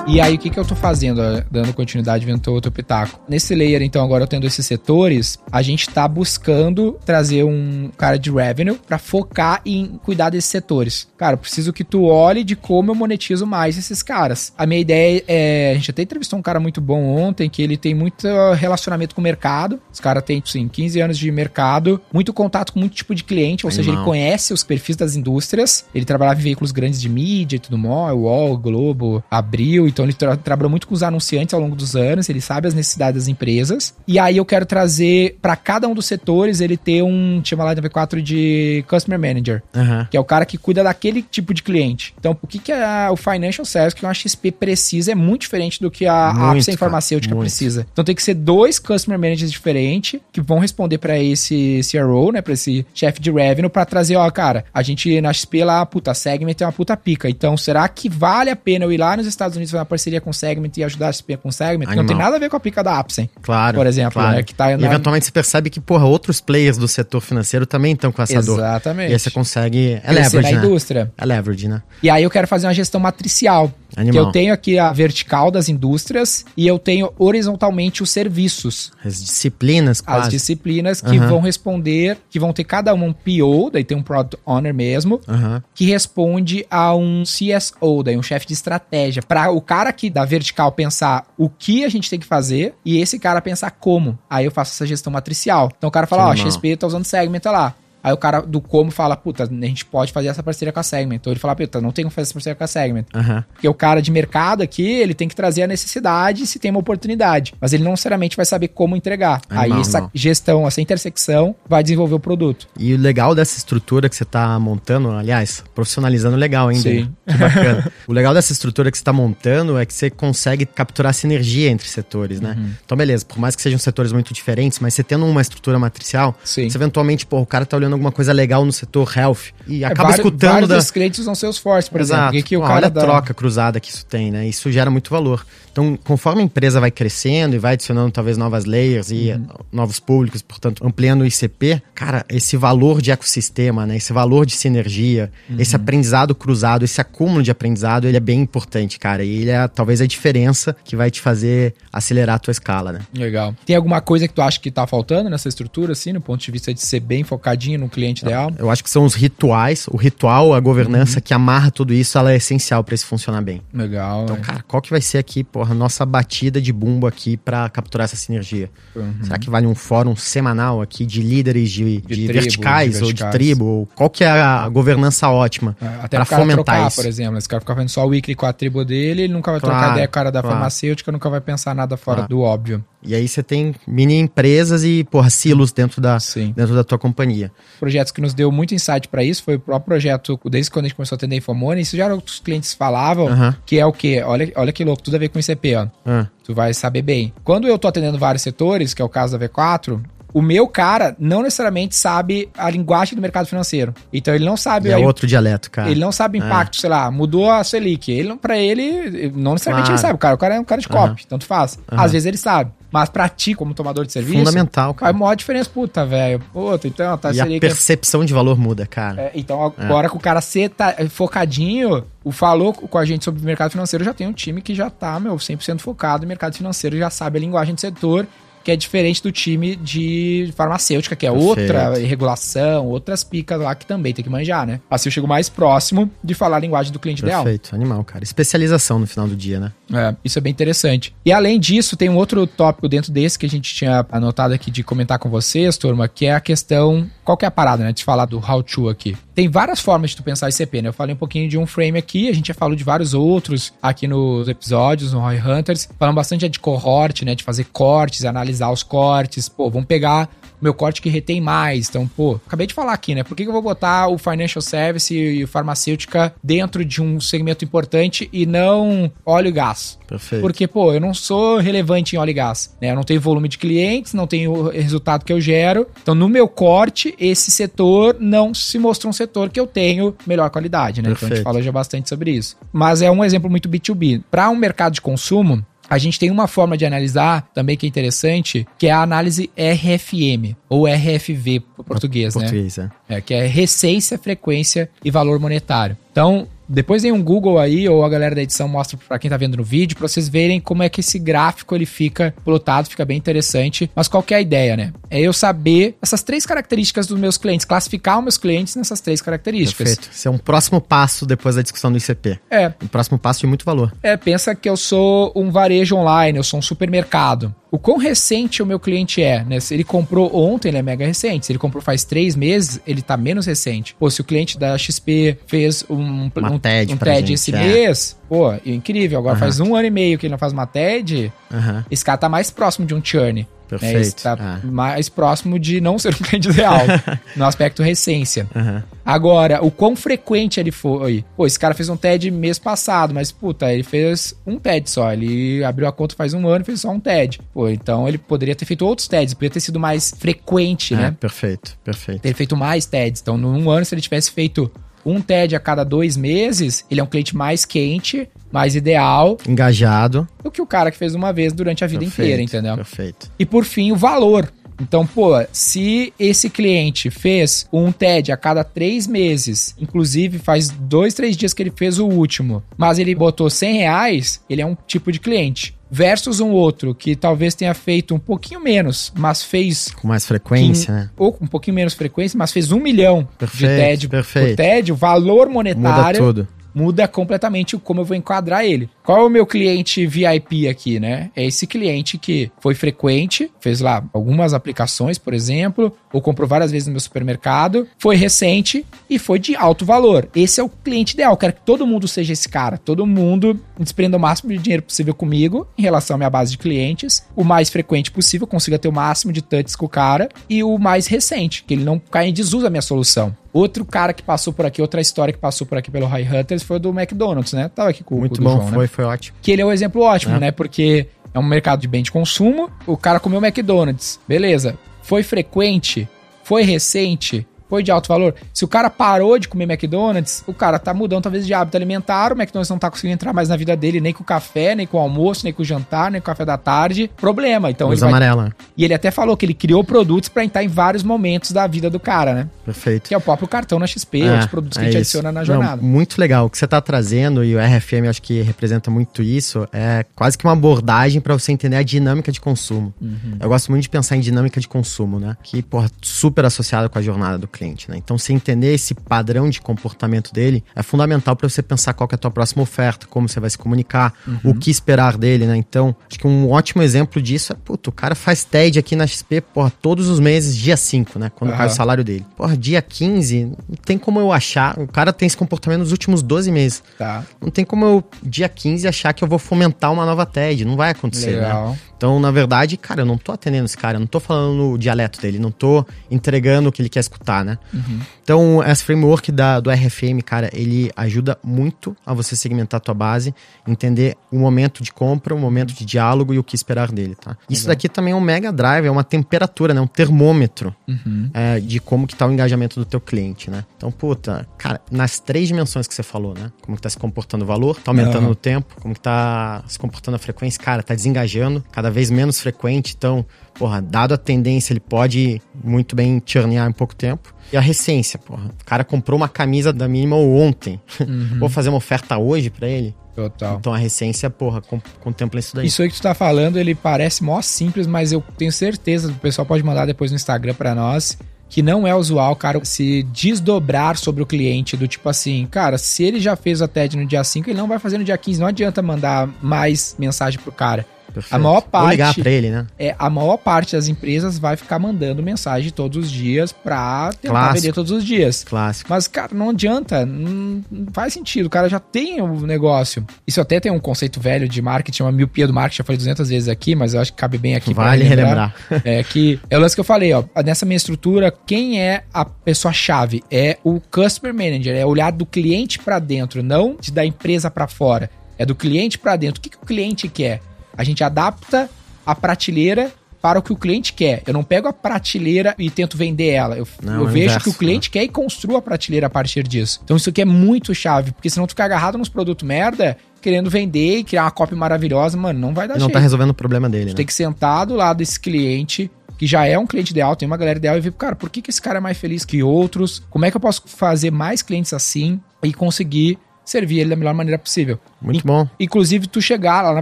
E 0.09 0.21
aí, 0.21 0.35
o 0.35 0.37
que, 0.39 0.49
que 0.49 0.57
eu 0.57 0.63
tô 0.63 0.73
fazendo, 0.73 1.19
ó, 1.21 1.41
dando 1.51 1.73
continuidade, 1.73 2.25
vendo 2.25 2.47
outro 2.47 2.71
pitaco? 2.71 3.19
Nesse 3.27 3.53
layer, 3.53 3.81
então, 3.81 4.01
agora 4.01 4.23
eu 4.23 4.27
tendo 4.27 4.47
esses 4.47 4.65
setores, 4.65 5.37
a 5.51 5.61
gente 5.61 5.89
tá 5.89 6.07
buscando 6.07 6.97
trazer 7.05 7.43
um 7.43 7.91
cara 7.97 8.17
de 8.17 8.31
revenue 8.31 8.79
pra 8.87 8.97
focar 8.97 9.61
em 9.65 9.99
cuidar 10.01 10.29
desses 10.29 10.49
setores. 10.49 11.09
Cara, 11.17 11.33
eu 11.33 11.37
preciso 11.37 11.73
que 11.73 11.83
tu 11.83 12.05
olhe 12.05 12.45
de 12.45 12.55
como 12.55 12.89
eu 12.91 12.95
monetizo 12.95 13.45
mais 13.45 13.77
esses 13.77 14.01
caras. 14.01 14.53
A 14.57 14.65
minha 14.65 14.79
ideia 14.79 15.21
é. 15.27 15.71
A 15.71 15.73
gente 15.75 15.91
até 15.91 16.03
entrevistou 16.03 16.39
um 16.39 16.41
cara 16.41 16.59
muito 16.59 16.79
bom 16.79 17.03
ontem, 17.03 17.49
que 17.49 17.61
ele 17.61 17.75
tem 17.75 17.93
muito 17.93 18.25
relacionamento 18.55 19.13
com 19.13 19.19
o 19.19 19.23
mercado. 19.23 19.77
Os 19.91 19.99
caras 19.99 20.23
têm, 20.23 20.41
sim, 20.45 20.69
15 20.69 21.01
anos 21.01 21.17
de 21.17 21.29
mercado, 21.29 22.01
muito 22.13 22.31
contato 22.31 22.71
com 22.71 22.79
muito 22.79 22.95
tipo 22.95 23.13
de 23.13 23.25
cliente, 23.25 23.65
ou 23.65 23.71
seja, 23.71 23.89
ele 23.89 23.97
Animal. 23.97 24.05
conhece 24.05 24.53
os 24.53 24.63
perfis 24.63 24.95
das 24.95 25.17
indústrias. 25.17 25.85
Ele 25.93 26.05
trabalhava 26.05 26.39
em 26.39 26.43
veículos 26.43 26.71
grandes 26.71 27.01
de 27.01 27.09
mídia 27.09 27.57
e 27.57 27.59
tudo 27.59 27.77
mais, 27.77 28.15
UOL, 28.15 28.57
Globo, 28.57 29.21
Abril. 29.29 29.85
Então 29.97 30.05
ele 30.05 30.13
tra 30.13 30.37
trabalhou 30.37 30.69
muito 30.69 30.87
com 30.87 30.93
os 30.93 31.01
anunciantes 31.01 31.55
ao 31.55 31.59
longo 31.59 31.75
dos 31.75 31.95
anos, 31.95 32.29
ele 32.29 32.39
sabe 32.39 32.67
as 32.67 32.73
necessidades 32.75 33.23
das 33.23 33.27
empresas. 33.27 33.95
E 34.07 34.19
aí 34.19 34.37
eu 34.37 34.45
quero 34.45 34.63
trazer 34.65 35.37
para 35.41 35.55
cada 35.55 35.87
um 35.87 35.95
dos 35.95 36.05
setores 36.05 36.61
ele 36.61 36.77
ter 36.77 37.01
um, 37.01 37.41
chama 37.43 37.63
lá 37.63 37.73
de 37.73 37.81
V4 37.81 38.21
de 38.21 38.85
Customer 38.87 39.19
Manager, 39.19 39.63
Aham. 39.75 40.07
que 40.11 40.15
é 40.15 40.19
o 40.19 40.23
cara 40.23 40.45
que 40.45 40.55
cuida 40.57 40.83
daquele 40.83 41.23
tipo 41.23 41.51
de 41.53 41.63
cliente. 41.63 42.13
Então, 42.19 42.37
o 42.39 42.45
que, 42.47 42.59
que 42.59 42.71
é 42.71 43.09
o 43.09 43.15
Financial 43.17 43.65
Service 43.65 43.95
que 43.95 44.03
uma 44.05 44.13
XP 44.13 44.51
precisa 44.51 45.11
é 45.11 45.15
muito 45.15 45.41
diferente 45.41 45.81
do 45.81 45.89
que 45.89 46.05
a 46.05 46.31
Muito, 46.33 46.65
cara, 46.65 46.77
farmacêutica 46.77 47.33
muito. 47.33 47.45
precisa. 47.47 47.87
Então 47.91 48.05
tem 48.05 48.13
que 48.13 48.21
ser 48.21 48.35
dois 48.35 48.77
Customer 48.77 49.17
Managers 49.17 49.51
diferentes 49.51 50.19
que 50.31 50.39
vão 50.41 50.59
responder 50.59 50.99
para 50.99 51.17
esse 51.19 51.81
CRO, 51.91 52.31
né, 52.31 52.41
para 52.41 52.53
esse 52.53 52.85
chefe 52.93 53.19
de 53.19 53.31
revenue 53.31 53.69
para 53.69 53.85
trazer, 53.85 54.15
ó, 54.15 54.29
cara, 54.29 54.65
a 54.71 54.83
gente 54.83 55.19
na 55.21 55.33
XP 55.33 55.63
lá, 55.63 55.83
puta, 55.85 56.13
Segment 56.13 56.55
é 56.59 56.65
uma 56.65 56.71
puta 56.71 56.95
pica. 56.95 57.27
Então, 57.29 57.57
será 57.57 57.87
que 57.89 58.07
vale 58.09 58.51
a 58.51 58.55
pena 58.55 58.85
eu 58.85 58.91
ir 58.91 58.97
lá 58.97 59.17
nos 59.17 59.25
Estados 59.25 59.55
Unidos 59.55 59.71
fazer 59.71 59.79
uma 59.79 59.85
parceria 59.87 60.21
com 60.21 60.31
Segment 60.31 60.71
e 60.77 60.83
ajudar 60.83 61.09
a 61.09 61.11
XP 61.11 61.37
com 61.37 61.51
Segment? 61.51 61.85
Não 61.85 61.91
Animal. 61.93 62.07
tem 62.07 62.15
nada 62.17 62.35
a 62.35 62.39
ver 62.39 62.49
com 62.49 62.55
a 62.57 62.59
pica 62.59 62.83
da 62.83 62.99
Apsen. 62.99 63.29
Claro. 63.41 63.77
Por 63.77 63.87
exemplo, 63.87 64.13
claro. 64.13 64.35
né, 64.37 64.43
que 64.43 64.53
tá 64.53 64.71
E 64.73 64.77
na- 64.77 64.87
eventualmente 64.87 65.25
você 65.25 65.31
percebe 65.31 65.69
que, 65.69 65.79
porra, 65.79 66.05
outros 66.05 66.39
players 66.39 66.77
do 66.77 66.87
setor 66.87 67.21
financeiro 67.21 67.65
também 67.65 67.93
estão 67.93 68.11
com 68.11 68.21
essa 68.21 68.41
dor. 68.41 68.59
Exatamente. 68.59 69.09
E 69.09 69.13
aí 69.13 69.19
você 69.19 69.31
consegue. 69.31 69.99
É 70.03 70.11
leverage, 70.11 70.53
né? 70.53 70.59
indústria. 70.65 71.11
É 71.17 71.25
leverage, 71.25 71.67
né? 71.67 71.81
E 72.03 72.09
aí 72.09 72.23
eu 72.23 72.29
quero 72.29 72.47
fazer 72.47 72.67
uma 72.67 72.73
gestão 72.73 72.99
matricial. 72.99 73.71
Animal. 73.95 74.11
Que 74.11 74.19
eu 74.19 74.31
tenho 74.31 74.53
aqui 74.53 74.77
a 74.77 74.91
vertical 74.91 75.49
das 75.49 75.69
indústrias 75.69 76.45
e 76.55 76.67
eu 76.67 76.77
tenho 76.77 77.11
horizontalmente 77.17 78.03
os 78.03 78.09
serviços. 78.09 78.91
As 79.03 79.19
disciplinas, 79.19 79.99
As 79.99 80.01
quase. 80.05 80.29
disciplinas 80.29 81.01
que 81.01 81.17
Aham. 81.17 81.27
vão 81.27 81.39
responder, 81.41 82.17
que 82.29 82.39
vão 82.39 82.51
ter 82.53 82.63
cada 82.63 82.93
uma 82.93 83.05
um 83.05 83.13
PO, 83.13 83.69
daí 83.71 83.83
tem 83.83 83.97
um 83.97 84.03
Product 84.03 84.37
Owner 84.45 84.73
mesmo, 84.73 85.21
Aham. 85.27 85.63
que 85.73 85.85
responde 85.85 86.65
a 86.69 86.93
um 86.95 87.23
CSO, 87.23 88.03
daí 88.03 88.17
um 88.17 88.23
chefe 88.23 88.47
de 88.47 88.53
estratégia, 88.53 89.21
para 89.21 89.49
o 89.51 89.61
cara 89.61 89.89
aqui 89.89 90.09
da 90.09 90.25
vertical 90.25 90.71
pensar 90.71 91.25
o 91.37 91.49
que 91.49 91.85
a 91.85 91.89
gente 91.89 92.09
tem 92.09 92.19
que 92.19 92.25
fazer 92.25 92.73
e 92.83 92.99
esse 92.99 93.17
cara 93.19 93.41
pensar 93.41 93.71
como. 93.71 94.17
Aí 94.29 94.45
eu 94.45 94.51
faço 94.51 94.73
essa 94.73 94.85
gestão 94.85 95.11
matricial. 95.11 95.71
Então 95.77 95.87
o 95.87 95.91
cara 95.91 96.07
fala, 96.07 96.27
ó, 96.27 96.31
animal. 96.31 96.51
XP 96.51 96.77
tá 96.77 96.87
usando 96.87 97.05
Segment 97.05 97.41
lá. 97.45 97.73
Aí 98.03 98.13
o 98.13 98.17
cara 98.17 98.41
do 98.41 98.61
como 98.61 98.91
fala, 98.91 99.15
puta, 99.15 99.43
a 99.43 99.65
gente 99.65 99.85
pode 99.85 100.11
fazer 100.11 100.27
essa 100.27 100.43
parceria 100.43 100.71
com 100.71 100.79
a 100.79 100.83
Segment. 100.83 101.19
Ou 101.25 101.33
ele 101.33 101.39
fala, 101.39 101.55
puta, 101.55 101.81
não 101.81 101.91
tem 101.91 102.03
como 102.03 102.13
fazer 102.13 102.27
essa 102.27 102.33
parceria 102.33 102.55
com 102.55 102.63
a 102.63 102.67
Segment. 102.67 103.05
Aham. 103.13 103.43
Porque 103.53 103.67
o 103.67 103.73
cara 103.73 104.01
de 104.01 104.11
mercado 104.11 104.61
aqui, 104.61 104.87
ele 104.87 105.13
tem 105.13 105.27
que 105.27 105.35
trazer 105.35 105.63
a 105.63 105.67
necessidade 105.67 106.47
se 106.47 106.59
tem 106.59 106.71
uma 106.71 106.79
oportunidade. 106.79 107.53
Mas 107.59 107.73
ele 107.73 107.83
não 107.83 107.91
necessariamente 107.91 108.35
vai 108.35 108.45
saber 108.45 108.69
como 108.69 108.95
entregar. 108.95 109.41
Aí 109.49 109.71
essa 109.71 110.01
não. 110.01 110.11
gestão, 110.13 110.67
essa 110.67 110.81
intersecção, 110.81 111.55
vai 111.67 111.83
desenvolver 111.83 112.15
o 112.15 112.19
produto. 112.19 112.67
E 112.77 112.93
o 112.93 112.97
legal 112.97 113.35
dessa 113.35 113.57
estrutura 113.57 114.09
que 114.09 114.15
você 114.15 114.25
tá 114.25 114.57
montando, 114.59 115.11
aliás, 115.11 115.63
profissionalizando 115.73 116.37
legal 116.37 116.69
ainda. 116.69 116.81
Sim. 116.81 117.11
Que 117.27 117.37
bacana. 117.37 117.91
o 118.07 118.13
legal 118.13 118.33
dessa 118.33 118.51
estrutura 118.51 118.91
que 118.91 118.97
você 118.97 119.03
tá 119.03 119.13
montando 119.13 119.77
é 119.77 119.85
que 119.85 119.93
você 119.93 120.09
consegue 120.09 120.65
capturar 120.65 121.13
sinergia 121.13 121.69
entre 121.69 121.87
setores, 121.87 122.39
né? 122.39 122.55
Uhum. 122.57 122.71
Então, 122.85 122.97
beleza, 122.97 123.25
por 123.25 123.39
mais 123.39 123.55
que 123.55 123.61
sejam 123.61 123.79
setores 123.79 124.11
muito 124.11 124.33
diferentes, 124.33 124.79
mas 124.79 124.93
você 124.93 125.03
tendo 125.03 125.25
uma 125.25 125.41
estrutura 125.41 125.77
matricial, 125.79 126.35
Sim. 126.43 126.69
você 126.69 126.77
eventualmente, 126.77 127.25
pô, 127.25 127.39
o 127.39 127.45
cara 127.45 127.65
tá 127.65 127.75
olhando 127.77 127.86
alguma 127.93 128.11
coisa 128.11 128.31
legal 128.33 128.63
no 128.65 128.71
setor 128.71 129.11
health 129.17 129.53
e 129.67 129.83
É, 129.83 129.87
acaba 129.87 130.09
vários- 130.09 130.19
escutando 130.25 130.51
vários 130.51 130.69
da. 130.69 130.77
dos 130.77 130.91
clientes 130.91 131.19
usam 131.19 131.35
Salesforce, 131.35 131.89
por 131.89 132.01
exemplo. 132.01 132.21
Exato. 132.23 132.33
Que, 132.33 132.43
que 132.43 132.57
o 132.57 132.61
Pô, 132.61 132.65
cara 132.67 132.77
olha 132.79 132.87
a 132.87 132.89
da- 132.89 133.01
troca 133.01 133.33
cruzada 133.33 133.79
que 133.79 133.89
isso 133.89 134.05
tem, 134.05 134.31
né? 134.31 134.47
Isso 134.47 134.71
gera 134.71 134.89
muito 134.91 135.09
valor. 135.09 135.45
Então, 135.71 135.95
conforme 136.03 136.41
a 136.41 136.45
empresa 136.45 136.79
vai 136.79 136.89
crescendo 136.89 137.55
e 137.55 137.59
vai 137.59 137.73
adicionando 137.73 138.11
talvez 138.11 138.35
novas 138.35 138.65
layers 138.65 139.11
e 139.11 139.31
Uhum. 139.31 139.47
novos 139.71 139.99
públicos, 139.99 140.41
portanto, 140.41 140.83
ampliando 140.83 141.21
o 141.21 141.25
ICP, 141.25 141.83
cara, 141.93 142.25
esse 142.29 142.57
valor 142.57 142.99
de 142.99 143.11
ecossistema, 143.11 143.85
né? 143.85 143.97
Esse 143.97 144.11
valor 144.11 144.45
de 144.45 144.55
sinergia, 144.55 145.31
Uhum. 145.47 145.57
esse 145.59 145.75
aprendizado 145.75 146.33
cruzado, 146.33 146.83
esse 146.83 146.99
acúmulo 146.99 147.43
de 147.43 147.51
aprendizado, 147.51 148.07
ele 148.07 148.17
é 148.17 148.19
bem 148.19 148.41
importante, 148.41 148.97
cara. 148.97 149.23
E 149.23 149.41
ele 149.41 149.51
é 149.51 149.67
talvez 149.67 150.01
a 150.01 150.07
diferença 150.07 150.75
que 150.83 150.95
vai 150.95 151.11
te 151.11 151.21
fazer 151.21 151.75
acelerar 151.93 152.37
a 152.37 152.39
tua 152.39 152.51
escala, 152.51 152.91
né? 152.91 152.99
Legal. 153.13 153.53
Tem 153.63 153.75
alguma 153.75 154.01
coisa 154.01 154.27
que 154.27 154.33
tu 154.33 154.41
acha 154.41 154.59
que 154.59 154.71
tá 154.71 154.87
faltando 154.87 155.29
nessa 155.29 155.47
estrutura, 155.47 155.91
assim, 155.93 156.11
no 156.11 156.21
ponto 156.21 156.41
de 156.43 156.51
vista 156.51 156.73
de 156.73 156.81
ser 156.81 156.99
bem 157.01 157.23
focadinho 157.23 157.76
no 157.77 157.89
cliente 157.89 158.23
ideal? 158.23 158.51
Eu 158.57 158.69
acho 158.69 158.83
que 158.83 158.89
são 158.89 159.03
os 159.05 159.13
rituais, 159.13 159.87
o 159.91 159.97
ritual, 159.97 160.53
a 160.53 160.57
Uhum. 160.57 160.61
governança 160.63 161.21
que 161.21 161.33
amarra 161.33 161.71
tudo 161.71 161.93
isso, 161.93 162.17
ela 162.17 162.31
é 162.31 162.35
essencial 162.37 162.83
para 162.83 162.95
isso 162.95 163.05
funcionar 163.07 163.41
bem. 163.41 163.61
Legal. 163.73 164.23
Então, 164.23 164.35
é. 164.35 164.39
cara, 164.39 164.63
qual 164.67 164.81
que 164.81 164.89
vai 164.89 165.01
ser 165.01 165.17
aqui, 165.17 165.43
porra, 165.43 165.71
a 165.71 165.75
nossa 165.75 166.05
batida 166.05 166.59
de 166.61 166.71
bumbo 166.73 167.07
aqui 167.07 167.37
pra 167.37 167.69
capturar 167.69 168.05
essa 168.05 168.15
sinergia? 168.15 168.69
Uhum. 168.95 169.13
Será 169.23 169.37
que 169.37 169.49
vale 169.49 169.67
um 169.67 169.75
fórum 169.75 170.15
semanal 170.15 170.81
aqui 170.81 171.05
de 171.05 171.21
líderes 171.21 171.71
de, 171.71 171.97
de 172.01 172.01
tribo, 172.01 172.33
verticais 172.33 172.91
de 172.97 173.03
ou 173.03 173.13
de 173.13 173.23
verticais. 173.23 173.31
tribo? 173.33 173.65
Ou 173.65 173.85
qual 173.95 174.09
que 174.09 174.23
é 174.23 174.29
a 174.29 174.67
governança 174.69 175.29
ótima 175.29 175.75
É, 175.81 176.07
cara 176.07 176.25
fomentar 176.25 176.55
trocar, 176.65 176.87
isso? 176.87 176.95
por 177.01 177.05
exemplo. 177.07 177.37
Esse 177.37 177.47
cara 177.47 177.59
ficar 177.61 177.75
fazendo 177.75 177.89
só 177.89 178.05
o 178.05 178.09
weekly 178.09 178.35
com 178.35 178.45
a 178.45 178.53
tribo 178.53 178.83
dele, 178.83 179.23
ele 179.23 179.33
nunca 179.33 179.51
vai 179.51 179.59
trocar 179.59 179.77
Claro, 179.77 179.91
ideia 179.93 180.07
com 180.07 180.11
o 180.11 180.13
cara 180.13 180.31
da 180.31 180.41
claro. 180.41 180.55
farmacêutica, 180.55 181.11
nunca 181.11 181.29
vai 181.29 181.39
pensar 181.41 181.73
nada 181.75 181.95
fora 181.97 182.17
Claro. 182.17 182.29
do 182.29 182.41
óbvio. 182.41 182.83
E 183.03 183.13
aí 183.13 183.27
você 183.27 183.43
tem 183.43 183.73
mini 183.87 184.15
empresas 184.15 184.83
e, 184.83 185.03
porra, 185.03 185.29
silos 185.29 185.71
dentro 185.71 186.01
da, 186.01 186.19
Sim. 186.19 186.51
dentro 186.55 186.73
da 186.75 186.83
tua 186.83 186.97
companhia. 186.97 187.51
Projetos 187.79 188.11
que 188.11 188.21
nos 188.21 188.33
deu 188.33 188.51
muito 188.51 188.73
insight 188.73 189.07
para 189.07 189.23
isso 189.23 189.43
foi 189.43 189.55
o 189.55 189.59
próprio 189.59 189.85
projeto, 189.85 190.39
desde 190.45 190.71
quando 190.71 190.85
a 190.85 190.87
gente 190.87 190.95
começou 190.95 191.15
a 191.15 191.17
atender 191.17 191.35
Infomone, 191.37 191.81
isso 191.81 191.95
já 191.95 192.07
outros 192.13 192.39
clientes 192.39 192.73
falavam, 192.73 193.27
Aham. 193.27 193.55
que 193.65 193.79
é 193.79 193.85
o 193.85 193.91
quê? 193.93 194.21
Olha, 194.25 194.51
olha 194.55 194.71
que 194.71 194.83
louco, 194.83 195.01
tudo 195.03 195.15
a 195.15 195.19
ver 195.19 195.29
com 195.29 195.39
ICP, 195.39 195.75
ó. 195.75 195.87
Ah, 196.05 196.27
Tu 196.43 196.53
vai 196.53 196.73
saber 196.73 197.01
bem. 197.01 197.33
Quando 197.43 197.67
eu 197.67 197.77
tô 197.77 197.87
atendendo 197.87 198.17
vários 198.17 198.41
setores, 198.41 198.93
que 198.93 199.01
é 199.01 199.05
o 199.05 199.09
caso 199.09 199.37
da 199.37 199.47
V4, 199.47 200.01
o 200.33 200.41
meu 200.41 200.67
cara 200.67 201.15
não 201.19 201.41
necessariamente 201.41 201.95
sabe 201.95 202.49
a 202.57 202.69
linguagem 202.69 203.15
do 203.15 203.21
mercado 203.21 203.47
financeiro. 203.47 203.93
Então 204.11 204.33
ele 204.33 204.45
não 204.45 204.57
sabe 204.57 204.89
é 204.89 204.93
a 204.93 204.99
outro 204.99 205.25
dialeto, 205.25 205.71
cara. 205.71 205.89
Ele 205.89 205.99
não 205.99 206.11
sabe 206.11 206.39
o 206.39 206.45
impacto, 206.45 206.77
sei 206.77 206.89
lá, 206.89 207.09
mudou 207.09 207.49
a 207.49 207.63
Selic. 207.63 208.11
Ele, 208.11 208.35
pra 208.35 208.57
ele, 208.57 209.31
não 209.35 209.53
necessariamente 209.53 209.87
Claro. 209.87 209.99
ele 209.99 210.01
sabe. 210.01 210.15
O 210.15 210.17
cara, 210.17 210.35
o 210.35 210.37
cara 210.37 210.55
é 210.55 210.59
um 210.59 210.63
cara 210.63 210.81
de 210.81 210.87
copy, 210.87 211.25
tanto 211.27 211.45
faz. 211.45 211.79
Aham. 211.91 212.03
Às 212.03 212.11
vezes 212.11 212.25
ele 212.25 212.37
sabe. 212.37 212.71
Mas 212.91 213.09
pra 213.09 213.27
ti, 213.27 213.53
como 213.53 213.73
tomador 213.73 214.05
de 214.05 214.13
serviço... 214.13 214.39
Fundamental, 214.39 214.93
cara. 214.93 215.11
Faz 215.11 215.19
maior 215.19 215.35
diferença, 215.35 215.69
puta, 215.69 216.05
velho. 216.05 216.39
Puta, 216.53 216.87
então... 216.87 217.17
Tá, 217.17 217.31
e 217.33 217.41
a 217.41 217.59
percepção 217.59 218.21
que... 218.21 218.27
de 218.27 218.33
valor 218.33 218.57
muda, 218.57 218.85
cara. 218.85 219.23
É, 219.23 219.31
então, 219.35 219.61
agora 219.77 220.07
é. 220.07 220.09
que 220.09 220.15
o 220.15 220.19
cara 220.19 220.39
ser 220.39 220.69
tá 220.69 220.95
focadinho, 221.09 222.05
o 222.23 222.31
falou 222.31 222.73
com 222.73 222.97
a 222.97 223.03
gente 223.03 223.25
sobre 223.25 223.41
o 223.41 223.45
mercado 223.45 223.71
financeiro, 223.71 224.05
já 224.05 224.13
tem 224.13 224.25
um 224.25 224.31
time 224.31 224.61
que 224.61 224.73
já 224.73 224.89
tá, 224.89 225.19
meu, 225.19 225.35
100% 225.35 225.79
focado 225.79 226.23
no 226.23 226.29
mercado 226.29 226.55
financeiro, 226.55 226.97
já 226.97 227.09
sabe 227.09 227.37
a 227.37 227.41
linguagem 227.41 227.75
do 227.75 227.81
setor 227.81 228.25
que 228.67 228.71
é 228.71 228.75
diferente 228.75 229.23
do 229.23 229.31
time 229.31 229.77
de 229.77 230.51
farmacêutica, 230.53 231.15
que 231.15 231.25
é 231.25 231.31
Perfeito. 231.31 231.61
outra 231.61 231.97
regulação, 231.99 232.85
outras 232.87 233.23
picas 233.23 233.57
lá 233.57 233.73
que 233.73 233.85
também 233.85 234.13
tem 234.13 234.21
que 234.21 234.29
manjar, 234.29 234.67
né? 234.67 234.81
Assim 234.89 235.07
eu 235.07 235.13
chego 235.13 235.25
mais 235.25 235.47
próximo 235.47 236.11
de 236.21 236.33
falar 236.33 236.57
a 236.57 236.59
linguagem 236.59 236.91
do 236.91 236.99
cliente 236.99 237.21
Perfeito. 237.21 237.39
ideal. 237.39 237.43
Perfeito, 237.45 237.73
animal, 237.73 238.03
cara. 238.03 238.25
Especialização 238.25 238.99
no 238.99 239.07
final 239.07 239.25
do 239.25 239.37
dia, 239.37 239.57
né? 239.57 239.71
É, 239.93 240.13
isso 240.21 240.37
é 240.37 240.41
bem 240.41 240.51
interessante. 240.51 241.15
E 241.23 241.31
além 241.31 241.57
disso, 241.57 241.95
tem 241.95 242.09
um 242.09 242.17
outro 242.17 242.45
tópico 242.45 242.89
dentro 242.89 243.09
desse 243.09 243.39
que 243.39 243.45
a 243.45 243.49
gente 243.49 243.73
tinha 243.73 244.05
anotado 244.11 244.53
aqui 244.53 244.69
de 244.69 244.83
comentar 244.83 245.17
com 245.17 245.29
vocês, 245.29 245.77
turma, 245.77 246.09
que 246.09 246.25
é 246.25 246.33
a 246.33 246.41
questão. 246.41 247.09
Qual 247.23 247.37
que 247.37 247.45
é 247.45 247.47
a 247.47 247.51
parada, 247.51 247.85
né? 247.85 247.93
De 247.93 248.03
falar 248.03 248.25
do 248.25 248.37
how 248.37 248.61
to 248.61 248.89
aqui. 248.89 249.15
Tem 249.33 249.47
várias 249.47 249.79
formas 249.79 250.09
de 250.09 250.17
tu 250.17 250.23
pensar 250.23 250.49
ICP, 250.49 250.81
né? 250.81 250.89
Eu 250.89 250.93
falei 250.93 251.13
um 251.13 251.17
pouquinho 251.17 251.47
de 251.47 251.57
um 251.57 251.65
frame 251.65 251.97
aqui, 251.97 252.27
a 252.27 252.33
gente 252.33 252.47
já 252.47 252.53
falou 252.53 252.75
de 252.75 252.83
vários 252.83 253.13
outros 253.13 253.71
aqui 253.81 254.07
nos 254.07 254.47
episódios, 254.47 255.13
no 255.13 255.19
Roy 255.19 255.37
Hunters. 255.37 255.87
Falando 255.97 256.15
bastante 256.15 256.49
de 256.49 256.59
cohort, 256.59 257.21
né? 257.23 257.35
De 257.35 257.43
fazer 257.43 257.65
cortes, 257.65 258.25
analisar 258.57 258.71
os 258.71 258.83
cortes. 258.83 259.47
Pô, 259.47 259.69
vamos 259.69 259.87
pegar 259.87 260.29
meu 260.59 260.73
corte 260.73 261.01
que 261.01 261.09
retém 261.09 261.39
mais. 261.39 261.87
Então, 261.89 262.07
pô, 262.07 262.39
acabei 262.47 262.65
de 262.65 262.73
falar 262.73 262.93
aqui, 262.93 263.13
né? 263.13 263.23
Por 263.23 263.37
que, 263.37 263.43
que 263.43 263.49
eu 263.49 263.53
vou 263.53 263.61
botar 263.61 264.07
o 264.07 264.17
financial 264.17 264.61
service 264.61 265.13
e 265.13 265.43
o 265.43 265.47
farmacêutica 265.47 266.33
dentro 266.43 266.83
de 266.83 267.01
um 267.01 267.19
segmento 267.19 267.63
importante 267.63 268.27
e 268.33 268.45
não 268.45 269.11
óleo 269.25 269.49
e 269.49 269.51
gás? 269.51 269.99
Perfeito. 270.07 270.41
Porque, 270.41 270.67
pô, 270.67 270.93
eu 270.93 270.99
não 270.99 271.13
sou 271.13 271.57
relevante 271.57 272.15
em 272.15 272.19
óleo 272.19 272.31
e 272.31 272.33
gás, 272.33 272.75
né? 272.81 272.91
Eu 272.91 272.95
não 272.95 273.03
tenho 273.03 273.21
volume 273.21 273.47
de 273.47 273.57
clientes, 273.57 274.13
não 274.15 274.25
tenho 274.25 274.51
o 274.51 274.69
resultado 274.69 275.23
que 275.23 275.31
eu 275.31 275.39
gero. 275.39 275.85
Então, 276.01 276.15
no 276.15 276.27
meu 276.27 276.47
corte, 276.47 277.13
esse 277.19 277.51
setor 277.51 278.17
não 278.19 278.51
se 278.53 278.79
mostra 278.79 279.07
um 279.07 279.13
setor 279.13 279.49
que 279.49 279.59
eu 279.59 279.67
tenho 279.67 280.15
melhor 280.25 280.49
qualidade, 280.49 281.01
né? 281.01 281.09
Perfeito. 281.09 281.25
Então, 281.25 281.33
a 281.33 281.37
gente 281.37 281.43
falou 281.43 281.61
já 281.61 281.71
bastante 281.71 282.09
sobre 282.09 282.31
isso. 282.31 282.57
Mas 282.73 283.03
é 283.03 283.11
um 283.11 283.23
exemplo 283.23 283.47
muito 283.47 283.69
B2B. 283.69 284.23
Para 284.31 284.49
um 284.49 284.55
mercado 284.55 284.93
de 284.93 285.01
consumo, 285.01 285.63
a 285.89 285.97
gente 285.97 286.19
tem 286.19 286.29
uma 286.29 286.47
forma 286.47 286.77
de 286.77 286.85
analisar 286.85 287.49
também 287.53 287.77
que 287.77 287.85
é 287.85 287.89
interessante, 287.89 288.67
que 288.77 288.87
é 288.87 288.91
a 288.91 289.01
análise 289.01 289.49
RFM, 289.57 290.55
ou 290.69 290.85
RFV 290.85 291.61
por 291.75 291.85
português, 291.85 292.35
né? 292.35 292.41
Português, 292.41 292.77
é. 292.77 292.89
é. 293.09 293.21
Que 293.21 293.33
é 293.33 293.47
receita, 293.47 294.17
frequência 294.17 294.89
e 295.03 295.09
valor 295.09 295.39
monetário. 295.39 295.97
Então, 296.11 296.47
depois 296.67 297.01
tem 297.01 297.11
um 297.11 297.23
Google 297.23 297.59
aí, 297.59 297.87
ou 297.87 298.03
a 298.03 298.09
galera 298.09 298.35
da 298.35 298.41
edição 298.41 298.67
mostra 298.67 298.97
para 299.07 299.17
quem 299.19 299.29
tá 299.29 299.37
vendo 299.37 299.57
no 299.57 299.63
vídeo, 299.63 299.95
para 299.95 300.07
vocês 300.07 300.27
verem 300.27 300.59
como 300.59 300.83
é 300.83 300.89
que 300.89 300.99
esse 300.99 301.17
gráfico 301.17 301.75
ele 301.75 301.85
fica 301.85 302.33
plotado, 302.43 302.89
fica 302.89 303.05
bem 303.05 303.17
interessante. 303.17 303.89
Mas 303.95 304.07
qual 304.07 304.21
que 304.21 304.33
é 304.33 304.37
a 304.37 304.41
ideia, 304.41 304.75
né? 304.75 304.93
É 305.09 305.19
eu 305.19 305.31
saber 305.31 305.95
essas 306.01 306.23
três 306.23 306.45
características 306.45 307.07
dos 307.07 307.19
meus 307.19 307.37
clientes, 307.37 307.65
classificar 307.65 308.17
os 308.17 308.23
meus 308.23 308.37
clientes 308.37 308.75
nessas 308.75 308.99
três 308.99 309.21
características. 309.21 309.95
Perfeito. 309.95 310.09
Isso 310.13 310.27
é 310.27 310.31
um 310.31 310.37
próximo 310.37 310.81
passo 310.81 311.25
depois 311.25 311.55
da 311.55 311.61
discussão 311.61 311.91
do 311.91 311.97
ICP. 311.97 312.39
É. 312.49 312.73
Um 312.81 312.87
próximo 312.87 313.17
passo 313.17 313.41
de 313.41 313.47
muito 313.47 313.65
valor. 313.65 313.93
É, 314.03 314.17
pensa 314.17 314.53
que 314.53 314.69
eu 314.69 314.75
sou 314.75 315.31
um 315.35 315.49
varejo 315.49 315.95
online, 315.95 316.37
eu 316.37 316.43
sou 316.43 316.59
um 316.59 316.61
supermercado 316.61 317.55
o 317.71 317.77
quão 317.77 317.97
recente 317.97 318.63
o 318.63 318.65
meu 318.65 318.79
cliente 318.79 319.21
é, 319.21 319.43
né? 319.43 319.59
Se 319.59 319.73
ele 319.73 319.83
comprou 319.83 320.33
ontem, 320.35 320.69
ele 320.69 320.77
é 320.77 320.81
mega 320.81 321.05
recente. 321.05 321.45
Se 321.45 321.51
ele 321.51 321.59
comprou 321.59 321.81
faz 321.81 322.03
três 322.03 322.35
meses, 322.35 322.79
ele 322.87 323.01
tá 323.01 323.17
menos 323.17 323.45
recente. 323.45 323.95
Pô, 323.99 324.09
se 324.09 324.21
o 324.21 324.23
cliente 324.23 324.57
da 324.57 324.77
XP 324.77 325.37
fez 325.47 325.83
um, 325.89 326.29
uma 326.35 326.51
um, 326.51 326.56
TED, 326.59 326.93
um 326.93 326.97
TED 326.97 327.33
esse 327.33 327.53
é. 327.53 327.59
mês, 327.59 328.17
pô, 328.27 328.53
incrível. 328.65 329.19
Agora 329.19 329.35
uhum. 329.35 329.39
faz 329.39 329.59
um 329.59 329.75
ano 329.75 329.87
e 329.87 329.91
meio 329.91 330.17
que 330.17 330.25
ele 330.25 330.31
não 330.31 330.37
faz 330.37 330.53
uma 330.53 330.65
TED, 330.65 331.31
uhum. 331.51 331.83
esse 331.89 332.03
cara 332.03 332.17
tá 332.17 332.29
mais 332.29 332.51
próximo 332.51 332.85
de 332.85 332.93
um 332.93 333.03
churn. 333.03 333.47
Perfeito. 333.67 333.95
Né? 333.95 334.01
Está 334.01 334.37
ah. 334.39 334.59
mais 334.63 335.09
próximo 335.09 335.59
de 335.59 335.81
não 335.81 335.99
ser 335.99 336.13
um 336.13 336.17
cliente 336.23 336.49
real, 336.49 336.79
no 337.35 337.45
aspecto 337.45 337.83
recência. 337.83 338.47
Uhum. 338.55 338.81
Agora, 339.05 339.63
o 339.63 339.69
quão 339.69 339.95
frequente 339.95 340.59
ele 340.59 340.71
foi? 340.71 341.23
Pô, 341.35 341.45
esse 341.45 341.59
cara 341.59 341.73
fez 341.73 341.89
um 341.89 341.97
TED 341.97 342.31
mês 342.31 342.57
passado, 342.57 343.13
mas 343.13 343.31
puta, 343.31 343.71
ele 343.71 343.83
fez 343.83 344.33
um 344.45 344.57
TED 344.57 344.89
só. 344.89 345.11
Ele 345.11 345.63
abriu 345.63 345.87
a 345.87 345.91
conta 345.91 346.15
faz 346.15 346.33
um 346.33 346.47
ano 346.47 346.61
e 346.61 346.65
fez 346.65 346.81
só 346.81 346.89
um 346.89 346.99
TED. 346.99 347.39
Pô, 347.53 347.69
então 347.69 348.07
ele 348.07 348.17
poderia 348.17 348.55
ter 348.55 348.65
feito 348.65 348.85
outros 348.85 349.07
TEDs, 349.07 349.33
poderia 349.33 349.53
ter 349.53 349.59
sido 349.59 349.79
mais 349.79 350.13
frequente, 350.17 350.93
é, 350.93 350.97
né? 350.97 351.15
Perfeito, 351.19 351.77
perfeito. 351.83 352.21
Ter 352.21 352.33
feito 352.33 352.55
mais 352.55 352.85
TEDs. 352.85 353.21
Então, 353.21 353.37
num 353.37 353.69
ano, 353.69 353.85
se 353.85 353.93
ele 353.93 354.01
tivesse 354.01 354.31
feito 354.31 354.71
um 355.07 355.21
TED 355.21 355.55
a 355.55 355.59
cada 355.59 355.83
dois 355.83 356.17
meses, 356.17 356.85
ele 356.91 356.99
é 356.99 357.03
um 357.03 357.07
cliente 357.07 357.35
mais 357.35 357.63
quente, 357.63 358.27
mais 358.51 358.75
ideal. 358.75 359.37
Engajado. 359.47 360.27
Do 360.43 360.51
que 360.51 360.61
o 360.61 360.67
cara 360.67 360.91
que 360.91 360.97
fez 360.97 361.15
uma 361.15 361.31
vez 361.31 361.53
durante 361.53 361.83
a 361.83 361.87
vida 361.87 362.01
perfeito, 362.01 362.29
inteira, 362.29 362.41
entendeu? 362.41 362.75
Perfeito. 362.75 363.31
E 363.39 363.45
por 363.45 363.63
fim, 363.63 363.91
o 363.91 363.95
valor. 363.95 364.51
Então, 364.79 365.07
pô, 365.07 365.31
se 365.51 366.13
esse 366.19 366.49
cliente 366.49 367.09
fez 367.09 367.67
um 367.73 367.91
TED 367.91 368.31
a 368.31 368.37
cada 368.37 368.63
três 368.63 369.07
meses, 369.07 369.75
inclusive 369.79 370.37
faz 370.37 370.69
dois, 370.69 371.15
três 371.15 371.35
dias 371.35 371.53
que 371.53 371.63
ele 371.63 371.73
fez 371.75 371.97
o 371.97 372.05
último, 372.05 372.61
mas 372.77 372.99
ele 372.99 373.15
botou 373.15 373.49
100 373.49 373.77
reais, 373.77 374.41
ele 374.47 374.61
é 374.61 374.65
um 374.65 374.77
tipo 374.85 375.11
de 375.11 375.19
cliente 375.19 375.76
versus 375.89 376.39
um 376.39 376.51
outro 376.51 376.93
que 376.93 377.15
talvez 377.15 377.55
tenha 377.55 377.73
feito 377.73 378.13
um 378.13 378.19
pouquinho 378.19 378.59
menos, 378.59 379.11
mas 379.15 379.43
fez. 379.43 379.89
Com 379.95 380.07
mais 380.07 380.25
frequência, 380.25 380.93
né? 380.93 381.09
Ou 381.17 381.31
com 381.31 381.45
um 381.45 381.47
pouquinho 381.47 381.75
menos 381.75 381.93
frequência, 381.93 382.37
mas 382.37 382.51
fez 382.51 382.71
um 382.71 382.79
milhão 382.79 383.27
perfeito, 383.37 383.71
de 383.71 383.77
TED 383.77 384.09
perfeito. 384.09 384.49
por 384.49 384.55
TED, 384.55 384.91
o 384.91 384.95
valor 384.95 385.49
monetário. 385.49 386.23
Muda 386.23 386.43
tudo 386.43 386.56
muda 386.77 387.07
completamente 387.07 387.75
como 387.75 388.01
eu 388.01 388.05
vou 388.05 388.15
enquadrar 388.15 388.63
ele. 388.63 388.87
Qual 389.03 389.17
é 389.17 389.23
o 389.23 389.29
meu 389.29 389.47
cliente 389.47 390.05
VIP 390.05 390.67
aqui, 390.67 390.99
né? 390.99 391.31
É 391.35 391.43
esse 391.43 391.65
cliente 391.65 392.19
que 392.19 392.51
foi 392.59 392.75
frequente, 392.75 393.51
fez 393.59 393.79
lá 393.79 394.03
algumas 394.13 394.53
aplicações, 394.53 395.17
por 395.17 395.33
exemplo, 395.33 395.91
ou 396.13 396.21
comprou 396.21 396.47
várias 396.47 396.71
vezes 396.71 396.87
no 396.87 396.91
meu 396.91 396.99
supermercado, 396.99 397.87
foi 397.97 398.15
recente 398.15 398.85
e 399.09 399.17
foi 399.17 399.39
de 399.39 399.55
alto 399.55 399.85
valor. 399.85 400.29
Esse 400.35 400.59
é 400.59 400.63
o 400.63 400.69
cliente 400.69 401.15
ideal. 401.15 401.33
Eu 401.33 401.37
quero 401.37 401.53
que 401.53 401.61
todo 401.61 401.87
mundo 401.87 402.07
seja 402.07 402.33
esse 402.33 402.47
cara. 402.47 402.77
Todo 402.77 403.07
mundo 403.07 403.59
desprenda 403.79 404.17
o 404.17 404.19
máximo 404.19 404.51
de 404.51 404.59
dinheiro 404.59 404.83
possível 404.83 405.15
comigo 405.15 405.67
em 405.77 405.81
relação 405.81 406.13
à 406.13 406.17
minha 406.17 406.29
base 406.29 406.51
de 406.51 406.57
clientes. 406.59 407.25
O 407.35 407.43
mais 407.43 407.69
frequente 407.69 408.11
possível, 408.11 408.45
consiga 408.45 408.77
ter 408.77 408.87
o 408.87 408.93
máximo 408.93 409.33
de 409.33 409.41
touches 409.41 409.75
com 409.75 409.87
o 409.87 409.89
cara. 409.89 410.29
E 410.47 410.63
o 410.63 410.77
mais 410.77 411.07
recente, 411.07 411.63
que 411.63 411.73
ele 411.73 411.83
não 411.83 411.97
caia 411.97 412.27
em 412.27 412.33
desuso 412.33 412.67
a 412.67 412.69
minha 412.69 412.81
solução. 412.81 413.35
Outro 413.57 413.83
cara 413.83 414.13
que 414.13 414.21
passou 414.21 414.53
por 414.53 414.67
aqui, 414.67 414.83
outra 414.83 415.01
história 415.01 415.33
que 415.33 415.39
passou 415.39 415.65
por 415.65 415.79
aqui 415.79 415.89
pelo 415.89 416.05
High 416.05 416.29
Hunters 416.31 416.61
foi 416.61 416.77
do 416.77 416.89
McDonald's, 416.89 417.53
né? 417.53 417.67
Tava 417.73 417.89
aqui 417.89 418.03
com, 418.03 418.19
Muito 418.19 418.39
com 418.39 418.47
o 418.47 418.51
bom, 418.51 418.57
João, 418.57 418.67
foi, 418.67 418.83
né? 418.83 418.87
foi 418.87 419.03
ótimo. 419.03 419.35
Que 419.41 419.51
ele 419.51 419.63
é 419.63 419.65
um 419.65 419.71
exemplo 419.71 420.03
ótimo, 420.03 420.35
é. 420.35 420.39
né? 420.39 420.51
Porque 420.51 421.07
é 421.33 421.39
um 421.39 421.43
mercado 421.43 421.81
de 421.81 421.87
bem 421.87 422.03
de 422.03 422.11
consumo, 422.11 422.69
o 422.85 422.95
cara 422.95 423.19
comeu 423.19 423.43
McDonald's, 423.43 424.19
beleza. 424.27 424.77
Foi 425.01 425.23
frequente, 425.23 426.07
foi 426.43 426.61
recente, 426.61 427.47
foi 427.69 427.83
de 427.83 427.91
alto 427.91 428.07
valor. 428.07 428.33
Se 428.53 428.63
o 428.65 428.67
cara 428.67 428.89
parou 428.89 429.37
de 429.37 429.47
comer 429.47 429.65
McDonald's, 429.65 430.43
o 430.47 430.53
cara 430.53 430.79
tá 430.79 430.93
mudando 430.93 431.23
talvez 431.23 431.45
de 431.45 431.53
hábito 431.53 431.77
alimentar, 431.77 432.31
o 432.31 432.35
McDonald's 432.35 432.69
não 432.69 432.79
tá 432.79 432.89
conseguindo 432.89 433.13
entrar 433.13 433.33
mais 433.33 433.49
na 433.49 433.57
vida 433.57 433.75
dele, 433.75 433.99
nem 433.99 434.13
com 434.13 434.23
o 434.23 434.25
café, 434.25 434.75
nem 434.75 434.87
com 434.87 434.97
o 434.97 434.99
almoço, 434.99 435.43
nem 435.43 435.53
com 435.53 435.61
o 435.61 435.65
jantar, 435.65 436.11
nem 436.11 436.21
com 436.21 436.25
o 436.25 436.27
café 436.27 436.45
da 436.45 436.57
tarde. 436.57 437.09
Problema. 437.17 437.69
Então 437.69 437.89
Luz 437.89 438.01
ele 438.01 438.11
vai... 438.11 438.21
amarela. 438.21 438.53
E 438.75 438.83
ele 438.83 438.93
até 438.93 439.11
falou 439.11 439.35
que 439.35 439.45
ele 439.45 439.53
criou 439.53 439.83
produtos 439.83 440.29
para 440.29 440.43
entrar 440.43 440.63
em 440.63 440.67
vários 440.67 441.03
momentos 441.03 441.51
da 441.51 441.67
vida 441.67 441.89
do 441.89 441.99
cara, 441.99 442.33
né? 442.33 442.49
Perfeito. 442.65 443.07
Que 443.07 443.13
é 443.13 443.17
o 443.17 443.21
próprio 443.21 443.47
cartão 443.47 443.79
na 443.79 443.87
XP, 443.87 444.21
é, 444.21 444.31
outros 444.31 444.47
produtos 444.47 444.77
que 444.77 444.83
é 444.83 444.87
a 444.87 444.91
gente 444.91 445.01
isso. 445.01 445.17
adiciona 445.17 445.31
na 445.31 445.43
jornada. 445.43 445.81
Não, 445.81 445.87
muito 445.87 446.19
legal. 446.19 446.45
O 446.45 446.49
que 446.49 446.57
você 446.57 446.67
tá 446.67 446.81
trazendo, 446.81 447.43
e 447.43 447.55
o 447.55 447.59
RFM 447.59 448.09
acho 448.09 448.21
que 448.21 448.41
representa 448.41 448.89
muito 448.89 449.21
isso, 449.21 449.67
é 449.71 450.05
quase 450.15 450.37
que 450.37 450.45
uma 450.45 450.53
abordagem 450.53 451.21
para 451.21 451.33
você 451.33 451.51
entender 451.51 451.75
a 451.75 451.83
dinâmica 451.83 452.31
de 452.31 452.39
consumo. 452.39 452.93
Uhum. 453.01 453.37
Eu 453.39 453.49
gosto 453.49 453.71
muito 453.71 453.83
de 453.83 453.89
pensar 453.89 454.15
em 454.15 454.19
dinâmica 454.19 454.59
de 454.59 454.67
consumo, 454.67 455.19
né? 455.19 455.37
Que, 455.43 455.61
porra, 455.61 455.89
super 456.01 456.45
associada 456.45 456.89
com 456.89 456.99
a 456.99 457.01
jornada 457.01 457.37
do 457.37 457.47
cliente, 457.57 457.89
né? 457.89 457.97
Então, 457.97 458.17
você 458.17 458.33
entender 458.33 458.73
esse 458.73 458.93
padrão 458.93 459.49
de 459.49 459.61
comportamento 459.61 460.33
dele 460.33 460.63
é 460.75 460.83
fundamental 460.83 461.35
para 461.35 461.49
você 461.49 461.61
pensar 461.61 461.93
qual 461.93 462.07
é 462.11 462.15
a 462.15 462.17
tua 462.17 462.31
próxima 462.31 462.63
oferta, 462.63 463.07
como 463.07 463.27
você 463.27 463.39
vai 463.39 463.49
se 463.49 463.57
comunicar, 463.57 464.13
uhum. 464.27 464.51
o 464.51 464.55
que 464.55 464.69
esperar 464.69 465.17
dele, 465.17 465.45
né? 465.45 465.57
Então, 465.57 465.95
acho 466.09 466.19
que 466.19 466.27
um 466.27 466.51
ótimo 466.51 466.83
exemplo 466.83 467.21
disso 467.21 467.53
é, 467.53 467.55
puto, 467.55 467.89
o 467.89 467.93
cara 467.93 468.15
faz 468.15 468.43
TED 468.43 468.79
aqui 468.79 468.95
na 468.95 469.07
XP, 469.07 469.41
porra, 469.41 469.71
todos 469.81 470.07
os 470.07 470.19
meses, 470.19 470.55
dia 470.55 470.77
5, 470.77 471.17
né? 471.17 471.31
Quando 471.33 471.51
uhum. 471.51 471.57
cai 471.57 471.67
o 471.67 471.71
salário 471.71 472.03
dele. 472.03 472.25
Porra, 472.35 472.55
dia 472.55 472.81
15, 472.81 473.45
não 473.45 473.75
tem 473.83 473.97
como 473.97 474.19
eu 474.19 474.31
achar, 474.31 474.79
o 474.79 474.87
cara 474.87 475.11
tem 475.11 475.25
esse 475.25 475.37
comportamento 475.37 475.79
nos 475.79 475.91
últimos 475.91 476.21
12 476.21 476.51
meses. 476.51 476.83
Tá. 476.97 477.23
Não 477.41 477.49
tem 477.49 477.65
como 477.65 477.85
eu, 477.85 478.03
dia 478.23 478.49
15, 478.49 478.87
achar 478.87 479.13
que 479.13 479.23
eu 479.23 479.27
vou 479.27 479.39
fomentar 479.39 479.91
uma 479.91 480.05
nova 480.05 480.25
TED, 480.25 480.65
não 480.65 480.75
vai 480.75 480.91
acontecer, 480.91 481.31
né? 481.31 481.47
Legal. 481.47 481.69
né? 481.71 481.77
Então, 481.97 482.19
na 482.19 482.29
verdade, 482.29 482.77
cara, 482.77 483.01
eu 483.01 483.05
não 483.05 483.17
tô 483.17 483.31
atendendo 483.31 483.65
esse 483.65 483.75
cara, 483.75 483.95
eu 483.95 483.99
não 483.99 484.07
tô 484.07 484.19
falando 484.19 484.71
o 484.71 484.77
dialeto 484.77 485.19
dele, 485.19 485.39
não 485.39 485.49
tô 485.49 485.83
entregando 486.11 486.69
o 486.69 486.71
que 486.71 486.81
ele 486.81 486.89
quer 486.89 486.99
escutar, 486.99 487.43
né? 487.43 487.57
Uhum. 487.73 487.99
Então, 488.21 488.63
esse 488.63 488.83
framework 488.83 489.31
da, 489.31 489.59
do 489.59 489.71
RFM, 489.71 490.21
cara, 490.23 490.49
ele 490.53 490.91
ajuda 490.95 491.37
muito 491.43 491.97
a 492.05 492.13
você 492.13 492.35
segmentar 492.35 492.77
a 492.77 492.81
tua 492.81 492.93
base, 492.93 493.33
entender 493.67 494.15
o 494.31 494.37
momento 494.37 494.83
de 494.83 494.91
compra, 494.91 495.33
o 495.33 495.39
momento 495.39 495.73
de 495.73 495.85
diálogo 495.85 496.33
e 496.33 496.39
o 496.39 496.43
que 496.43 496.55
esperar 496.55 496.91
dele, 496.91 497.15
tá? 497.15 497.35
Isso 497.49 497.65
daqui 497.65 497.89
também 497.89 498.13
é 498.13 498.15
um 498.15 498.21
mega 498.21 498.51
drive, 498.51 498.85
é 498.85 498.91
uma 498.91 499.03
temperatura, 499.03 499.73
né? 499.73 499.81
Um 499.81 499.87
termômetro 499.87 500.75
uhum. 500.87 501.31
é, 501.33 501.59
de 501.59 501.79
como 501.79 502.05
que 502.05 502.15
tá 502.15 502.27
o 502.27 502.31
engajamento 502.31 502.79
do 502.79 502.85
teu 502.85 503.01
cliente, 503.01 503.49
né? 503.49 503.65
Então, 503.75 503.91
puta, 503.91 504.47
cara, 504.57 504.81
nas 504.91 505.19
três 505.19 505.47
dimensões 505.47 505.87
que 505.87 505.95
você 505.95 506.03
falou, 506.03 506.33
né? 506.33 506.51
Como 506.61 506.75
que 506.75 506.83
tá 506.83 506.89
se 506.89 506.97
comportando 506.97 507.43
o 507.43 507.47
valor, 507.47 507.79
tá 507.79 507.91
aumentando 507.91 508.23
uhum. 508.23 508.29
no 508.29 508.35
tempo, 508.35 508.75
como 508.81 508.93
que 508.93 508.99
tá 508.99 509.63
se 509.67 509.79
comportando 509.79 510.15
a 510.15 510.19
frequência, 510.19 510.61
cara, 510.61 510.83
tá 510.83 510.93
desengajando, 510.93 511.63
cada 511.71 511.86
cada 511.87 511.91
vez 511.91 512.09
menos 512.09 512.39
frequente, 512.39 512.93
então, 512.97 513.25
porra, 513.53 513.81
dado 513.81 514.13
a 514.13 514.17
tendência, 514.17 514.73
ele 514.73 514.79
pode 514.79 515.41
muito 515.63 515.95
bem 515.95 516.21
churnear 516.25 516.69
em 516.69 516.73
pouco 516.73 516.93
tempo. 516.93 517.33
E 517.51 517.55
a 517.55 517.61
recência, 517.61 518.19
porra. 518.19 518.51
O 518.61 518.65
cara 518.65 518.83
comprou 518.83 519.17
uma 519.17 519.29
camisa 519.29 519.71
da 519.71 519.87
Minimal 519.87 520.21
ontem. 520.29 520.79
Uhum. 520.99 521.39
Vou 521.39 521.49
fazer 521.49 521.69
uma 521.69 521.77
oferta 521.77 522.17
hoje 522.17 522.49
para 522.49 522.67
ele? 522.67 522.93
Total. 523.15 523.57
Então 523.57 523.73
a 523.73 523.77
recência, 523.77 524.29
porra, 524.29 524.61
contempla 524.99 525.39
isso 525.39 525.55
daí. 525.55 525.65
Isso 525.65 525.81
aí 525.81 525.89
que 525.89 525.95
tu 525.95 526.01
tá 526.01 526.13
falando, 526.13 526.57
ele 526.59 526.75
parece 526.75 527.23
mó 527.23 527.41
simples, 527.41 527.87
mas 527.87 528.11
eu 528.11 528.21
tenho 528.37 528.51
certeza, 528.51 529.09
o 529.09 529.15
pessoal 529.15 529.45
pode 529.45 529.63
mandar 529.63 529.85
depois 529.85 530.11
no 530.11 530.15
Instagram 530.15 530.53
para 530.53 530.75
nós, 530.75 531.17
que 531.49 531.63
não 531.63 531.87
é 531.87 531.95
usual, 531.95 532.35
cara, 532.35 532.63
se 532.63 533.03
desdobrar 533.03 533.97
sobre 533.97 534.21
o 534.21 534.25
cliente, 534.25 534.75
do 534.75 534.87
tipo 534.87 535.07
assim, 535.07 535.47
cara, 535.49 535.77
se 535.77 536.03
ele 536.03 536.19
já 536.19 536.35
fez 536.35 536.61
a 536.61 536.67
TED 536.67 536.97
no 536.97 537.07
dia 537.07 537.23
5, 537.23 537.49
ele 537.49 537.57
não 537.57 537.67
vai 537.67 537.79
fazer 537.79 537.97
no 537.97 538.03
dia 538.03 538.17
15, 538.17 538.39
não 538.39 538.47
adianta 538.47 538.81
mandar 538.81 539.27
mais 539.41 539.95
mensagem 539.97 540.39
pro 540.39 540.51
cara. 540.51 540.85
Perfeito. 541.13 541.33
A 541.35 541.39
maior 541.39 541.61
parte. 541.61 541.83
Vou 541.83 541.91
ligar 541.91 542.13
pra 542.15 542.31
ele, 542.31 542.49
né? 542.49 542.67
É, 542.77 542.95
a 542.97 543.09
maior 543.09 543.37
parte 543.37 543.75
das 543.75 543.87
empresas 543.87 544.37
vai 544.37 544.55
ficar 544.55 544.79
mandando 544.79 545.23
mensagem 545.23 545.71
todos 545.71 546.05
os 546.05 546.11
dias 546.11 546.51
pra 546.51 547.11
tentar 547.21 547.33
Clássico. 547.33 547.61
vender 547.61 547.73
todos 547.73 547.91
os 547.91 548.05
dias. 548.05 548.43
Clássico. 548.43 548.89
Mas, 548.89 549.07
cara, 549.07 549.33
não 549.33 549.49
adianta. 549.49 550.05
Não 550.05 550.63
faz 550.93 551.13
sentido. 551.13 551.47
O 551.47 551.49
cara 551.49 551.69
já 551.69 551.79
tem 551.79 552.21
o 552.21 552.45
negócio. 552.45 553.05
Isso 553.25 553.41
até 553.41 553.59
tem 553.59 553.71
um 553.71 553.79
conceito 553.79 554.19
velho 554.19 554.47
de 554.47 554.61
marketing, 554.61 555.03
uma 555.03 555.11
miopia 555.11 555.47
do 555.47 555.53
marketing. 555.53 555.77
Já 555.77 555.83
falei 555.83 555.97
200 555.97 556.29
vezes 556.29 556.49
aqui, 556.49 556.75
mas 556.75 556.93
eu 556.93 557.01
acho 557.01 557.11
que 557.11 557.17
cabe 557.17 557.37
bem 557.37 557.55
aqui 557.55 557.73
Vale 557.73 558.03
relembrar. 558.03 558.53
É 558.83 559.03
que 559.03 559.39
é 559.49 559.57
o 559.57 559.61
lance 559.61 559.75
que 559.75 559.79
eu 559.79 559.85
falei, 559.85 560.13
ó. 560.13 560.23
Nessa 560.43 560.65
minha 560.65 560.77
estrutura, 560.77 561.31
quem 561.45 561.81
é 561.81 562.03
a 562.13 562.25
pessoa-chave? 562.25 563.23
É 563.31 563.57
o 563.63 563.79
customer 563.79 564.33
manager, 564.33 564.75
é 564.75 564.85
olhar 564.85 565.11
do 565.11 565.25
cliente 565.25 565.79
pra 565.79 565.99
dentro, 565.99 566.41
não 566.43 566.75
de 566.79 566.91
da 566.91 567.05
empresa 567.05 567.49
pra 567.49 567.67
fora. 567.67 568.09
É 568.37 568.45
do 568.45 568.53
cliente 568.55 568.97
pra 568.99 569.15
dentro. 569.15 569.39
O 569.39 569.41
que, 569.41 569.49
que 569.49 569.57
o 569.57 569.65
cliente 569.65 570.07
quer? 570.07 570.41
A 570.77 570.83
gente 570.83 571.03
adapta 571.03 571.69
a 572.05 572.13
prateleira 572.15 572.91
para 573.21 573.39
o 573.39 573.41
que 573.41 573.51
o 573.51 573.55
cliente 573.55 573.93
quer. 573.93 574.21
Eu 574.27 574.33
não 574.33 574.43
pego 574.43 574.67
a 574.67 574.73
prateleira 574.73 575.55
e 575.57 575.69
tento 575.69 575.97
vender 575.97 576.29
ela. 576.29 576.55
Eu, 576.55 576.67
Não, 576.81 576.93
eu 576.93 576.99
é 576.99 577.03
o 577.03 577.07
vejo 577.07 577.25
inverso, 577.25 577.43
que 577.43 577.49
o 577.49 577.53
cliente 577.53 577.89
quer 577.89 578.03
e 578.03 578.07
construo 578.07 578.55
a 578.55 578.61
prateleira 578.61 579.07
a 579.07 579.09
partir 579.09 579.45
disso. 579.47 579.81
Então 579.83 579.97
isso 579.97 580.09
aqui 580.09 580.21
é 580.21 580.25
muito 580.25 580.73
chave, 580.75 581.11
porque 581.11 581.29
senão 581.29 581.47
tu 581.47 581.49
fica 581.51 581.65
agarrado 581.65 581.97
nos 581.97 582.09
produtos 582.09 582.47
merda, 582.47 582.95
querendo 583.21 583.49
vender 583.49 583.97
e 583.97 584.03
criar 584.03 584.23
uma 584.25 584.31
cópia 584.31 584.55
maravilhosa, 584.55 585.17
mano, 585.17 585.39
não 585.39 585.53
vai 585.53 585.67
dar 585.67 585.73
não 585.73 585.81
jeito. 585.81 585.93
tá 585.93 585.99
resolvendo 585.99 586.29
o 586.29 586.33
problema 586.33 586.69
dele, 586.69 586.85
Tu 586.85 586.89
né? 586.89 586.93
tem 586.95 587.05
que 587.05 587.13
sentar 587.13 587.65
do 587.65 587.75
lado 587.75 587.97
desse 587.97 588.19
cliente, 588.19 588.89
que 589.17 589.25
já 589.25 589.45
é 589.45 589.57
um 589.57 589.65
cliente 589.65 589.91
ideal, 589.91 590.15
tem 590.15 590.27
uma 590.27 590.37
galera 590.37 590.59
ideal, 590.59 590.77
e 590.77 590.79
ver, 590.79 590.91
cara, 590.93 591.15
por 591.15 591.29
que, 591.29 591.41
que 591.41 591.49
esse 591.49 591.61
cara 591.61 591.79
é 591.79 591.81
mais 591.81 591.97
feliz 591.97 592.23
que 592.23 592.43
outros? 592.43 593.01
Como 593.09 593.25
é 593.25 593.31
que 593.31 593.35
eu 593.35 593.41
posso 593.41 593.63
fazer 593.65 594.11
mais 594.11 594.43
clientes 594.43 594.71
assim 594.73 595.19
e 595.43 595.51
conseguir 595.51 596.19
servir 596.49 596.79
ele 596.79 596.89
da 596.89 596.95
melhor 596.95 597.13
maneira 597.13 597.37
possível? 597.37 597.79
Muito 598.01 598.25
bom. 598.25 598.47
Inclusive, 598.59 599.07
tu 599.07 599.21
chegar 599.21 599.61
lá 599.61 599.73
na 599.73 599.81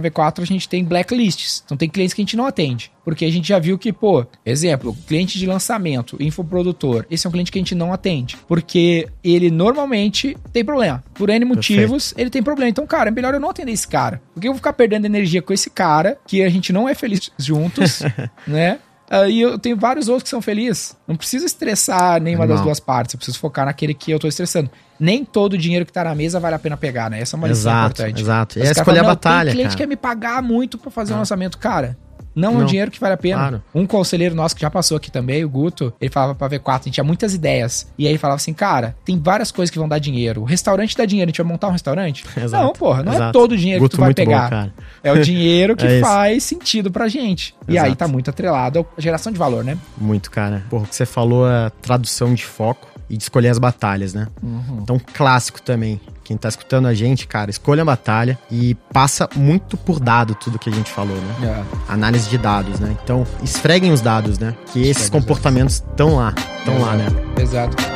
V4, 0.00 0.42
a 0.42 0.44
gente 0.44 0.68
tem 0.68 0.84
blacklists. 0.84 1.62
Então, 1.64 1.76
tem 1.76 1.88
clientes 1.88 2.12
que 2.12 2.20
a 2.20 2.24
gente 2.24 2.36
não 2.36 2.46
atende. 2.46 2.90
Porque 3.04 3.24
a 3.24 3.30
gente 3.30 3.46
já 3.46 3.58
viu 3.58 3.78
que, 3.78 3.92
pô, 3.92 4.26
exemplo, 4.44 4.96
cliente 5.06 5.38
de 5.38 5.46
lançamento, 5.46 6.16
infoprodutor, 6.20 7.06
esse 7.08 7.24
é 7.24 7.28
um 7.28 7.32
cliente 7.32 7.52
que 7.52 7.58
a 7.58 7.60
gente 7.60 7.74
não 7.74 7.92
atende. 7.92 8.36
Porque 8.48 9.06
ele 9.22 9.48
normalmente 9.48 10.36
tem 10.52 10.64
problema. 10.64 11.04
Por 11.14 11.30
N 11.30 11.44
motivos, 11.44 12.12
ele 12.16 12.30
tem 12.30 12.42
problema. 12.42 12.68
Então, 12.68 12.84
cara, 12.84 13.08
é 13.08 13.12
melhor 13.12 13.32
eu 13.32 13.38
não 13.38 13.50
atender 13.50 13.70
esse 13.70 13.86
cara. 13.86 14.20
Porque 14.34 14.48
eu 14.48 14.52
vou 14.52 14.58
ficar 14.58 14.72
perdendo 14.72 15.04
energia 15.04 15.40
com 15.40 15.52
esse 15.52 15.70
cara, 15.70 16.18
que 16.26 16.42
a 16.42 16.48
gente 16.48 16.72
não 16.72 16.88
é 16.88 16.94
feliz 16.96 17.30
juntos, 17.38 18.02
né? 18.46 18.80
Ah, 19.08 19.28
e 19.28 19.40
eu 19.40 19.58
tenho 19.58 19.76
vários 19.76 20.08
outros 20.08 20.24
que 20.24 20.28
são 20.30 20.42
felizes. 20.42 20.96
Não 21.06 21.14
preciso 21.16 21.46
estressar 21.46 22.20
nenhuma 22.20 22.44
das 22.44 22.56
Animal. 22.56 22.64
duas 22.66 22.80
partes. 22.80 23.14
Eu 23.14 23.18
preciso 23.18 23.38
focar 23.38 23.64
naquele 23.66 23.94
que 23.94 24.10
eu 24.10 24.18
tô 24.18 24.26
estressando. 24.26 24.68
Nem 24.98 25.24
todo 25.24 25.52
o 25.52 25.58
dinheiro 25.58 25.84
que 25.86 25.92
tá 25.92 26.02
na 26.02 26.14
mesa 26.14 26.40
vale 26.40 26.54
a 26.56 26.58
pena 26.58 26.76
pegar, 26.76 27.08
né? 27.10 27.20
Essa 27.20 27.36
é 27.36 27.38
uma 27.38 27.46
lição 27.48 27.70
Exato, 27.70 28.02
importante. 28.02 28.22
exato. 28.22 28.58
E 28.58 28.62
é 28.62 28.64
escolher 28.64 28.80
a 28.80 28.84
falam, 28.84 29.02
"Não, 29.02 29.08
batalha, 29.10 29.46
Tem 29.50 29.54
cliente 29.56 29.68
cara. 29.68 29.78
quer 29.78 29.86
me 29.86 29.96
pagar 29.96 30.42
muito 30.42 30.76
pra 30.78 30.90
fazer 30.90 31.12
um 31.12 31.16
Ah. 31.16 31.18
lançamento. 31.20 31.56
Cara, 31.58 31.96
não, 32.36 32.50
é 32.50 32.54
um 32.54 32.58
Não. 32.58 32.66
dinheiro 32.66 32.90
que 32.90 33.00
vale 33.00 33.14
a 33.14 33.16
pena. 33.16 33.36
Claro. 33.38 33.62
Um 33.74 33.86
conselheiro 33.86 34.34
nosso 34.34 34.54
que 34.54 34.60
já 34.62 34.70
passou 34.70 34.96
aqui 34.96 35.10
também, 35.10 35.42
o 35.44 35.48
Guto, 35.48 35.92
ele 36.00 36.10
falava 36.10 36.34
pra 36.34 36.48
V4, 36.50 36.68
a 36.68 36.82
gente 36.84 36.90
tinha 36.94 37.04
muitas 37.04 37.32
ideias. 37.34 37.90
E 37.98 38.04
aí 38.06 38.12
ele 38.12 38.18
falava 38.18 38.36
assim, 38.36 38.52
cara, 38.52 38.94
tem 39.04 39.18
várias 39.18 39.50
coisas 39.50 39.70
que 39.72 39.78
vão 39.78 39.88
dar 39.88 39.98
dinheiro. 39.98 40.42
O 40.42 40.44
restaurante 40.44 40.96
dá 40.96 41.04
dinheiro, 41.06 41.28
a 41.28 41.30
gente 41.30 41.42
vai 41.42 41.50
montar 41.50 41.68
um 41.68 41.72
restaurante? 41.72 42.24
Exato, 42.36 42.62
Não, 42.64 42.72
porra, 42.74 43.02
não 43.02 43.12
é 43.12 43.16
exato. 43.16 43.32
todo 43.32 43.52
o 43.52 43.56
dinheiro 43.56 43.80
Guto 43.80 43.92
que 43.92 43.96
tu 43.96 44.00
vai 44.00 44.10
bom, 44.10 44.14
pegar. 44.14 44.50
cara. 44.50 44.74
é 45.02 45.10
o 45.12 45.20
dinheiro 45.22 45.74
que 45.76 45.86
É 45.86 46.00
faz 46.00 46.44
sentido 46.44 46.90
pra 46.90 47.08
gente. 47.08 47.54
E 47.66 47.78
aí 47.78 47.86
Exato. 47.86 47.96
tá 47.96 48.06
muito 48.08 48.28
atrelado 48.30 48.86
à 48.96 49.00
geração 49.00 49.32
de 49.32 49.38
valor, 49.38 49.64
né? 49.64 49.78
Muito, 49.96 50.30
cara. 50.30 50.62
Porra, 50.68 50.84
o 50.84 50.86
que 50.86 50.94
você 50.94 51.06
falou 51.06 51.48
é 51.48 51.70
tradução 51.80 52.34
de 52.34 52.44
foco 52.44 52.86
e 53.08 53.16
de 53.16 53.22
escolher 53.22 53.48
as 53.48 53.58
batalhas, 53.58 54.12
né? 54.12 54.26
Uhum. 54.42 54.80
Então, 54.82 55.00
clássico 55.14 55.62
também. 55.62 56.00
Quem 56.26 56.36
tá 56.36 56.48
escutando 56.48 56.86
a 56.86 56.92
gente, 56.92 57.24
cara, 57.24 57.50
escolha 57.50 57.82
a 57.82 57.84
batalha 57.84 58.36
e 58.50 58.74
passa 58.92 59.28
muito 59.36 59.76
por 59.76 60.00
dado 60.00 60.34
tudo 60.34 60.58
que 60.58 60.68
a 60.68 60.72
gente 60.72 60.90
falou, 60.90 61.16
né? 61.16 61.64
Análise 61.88 62.28
de 62.28 62.36
dados, 62.36 62.80
né? 62.80 62.96
Então, 63.00 63.24
esfreguem 63.44 63.92
os 63.92 64.00
dados, 64.00 64.36
né? 64.36 64.52
Que 64.72 64.80
esses 64.80 65.02
Esfreguem 65.02 65.04
os 65.04 65.08
comportamentos 65.08 65.76
estão 65.76 66.16
lá. 66.16 66.34
Estão 66.58 66.80
lá, 66.80 66.96
né? 66.96 67.06
Exato. 67.40 67.95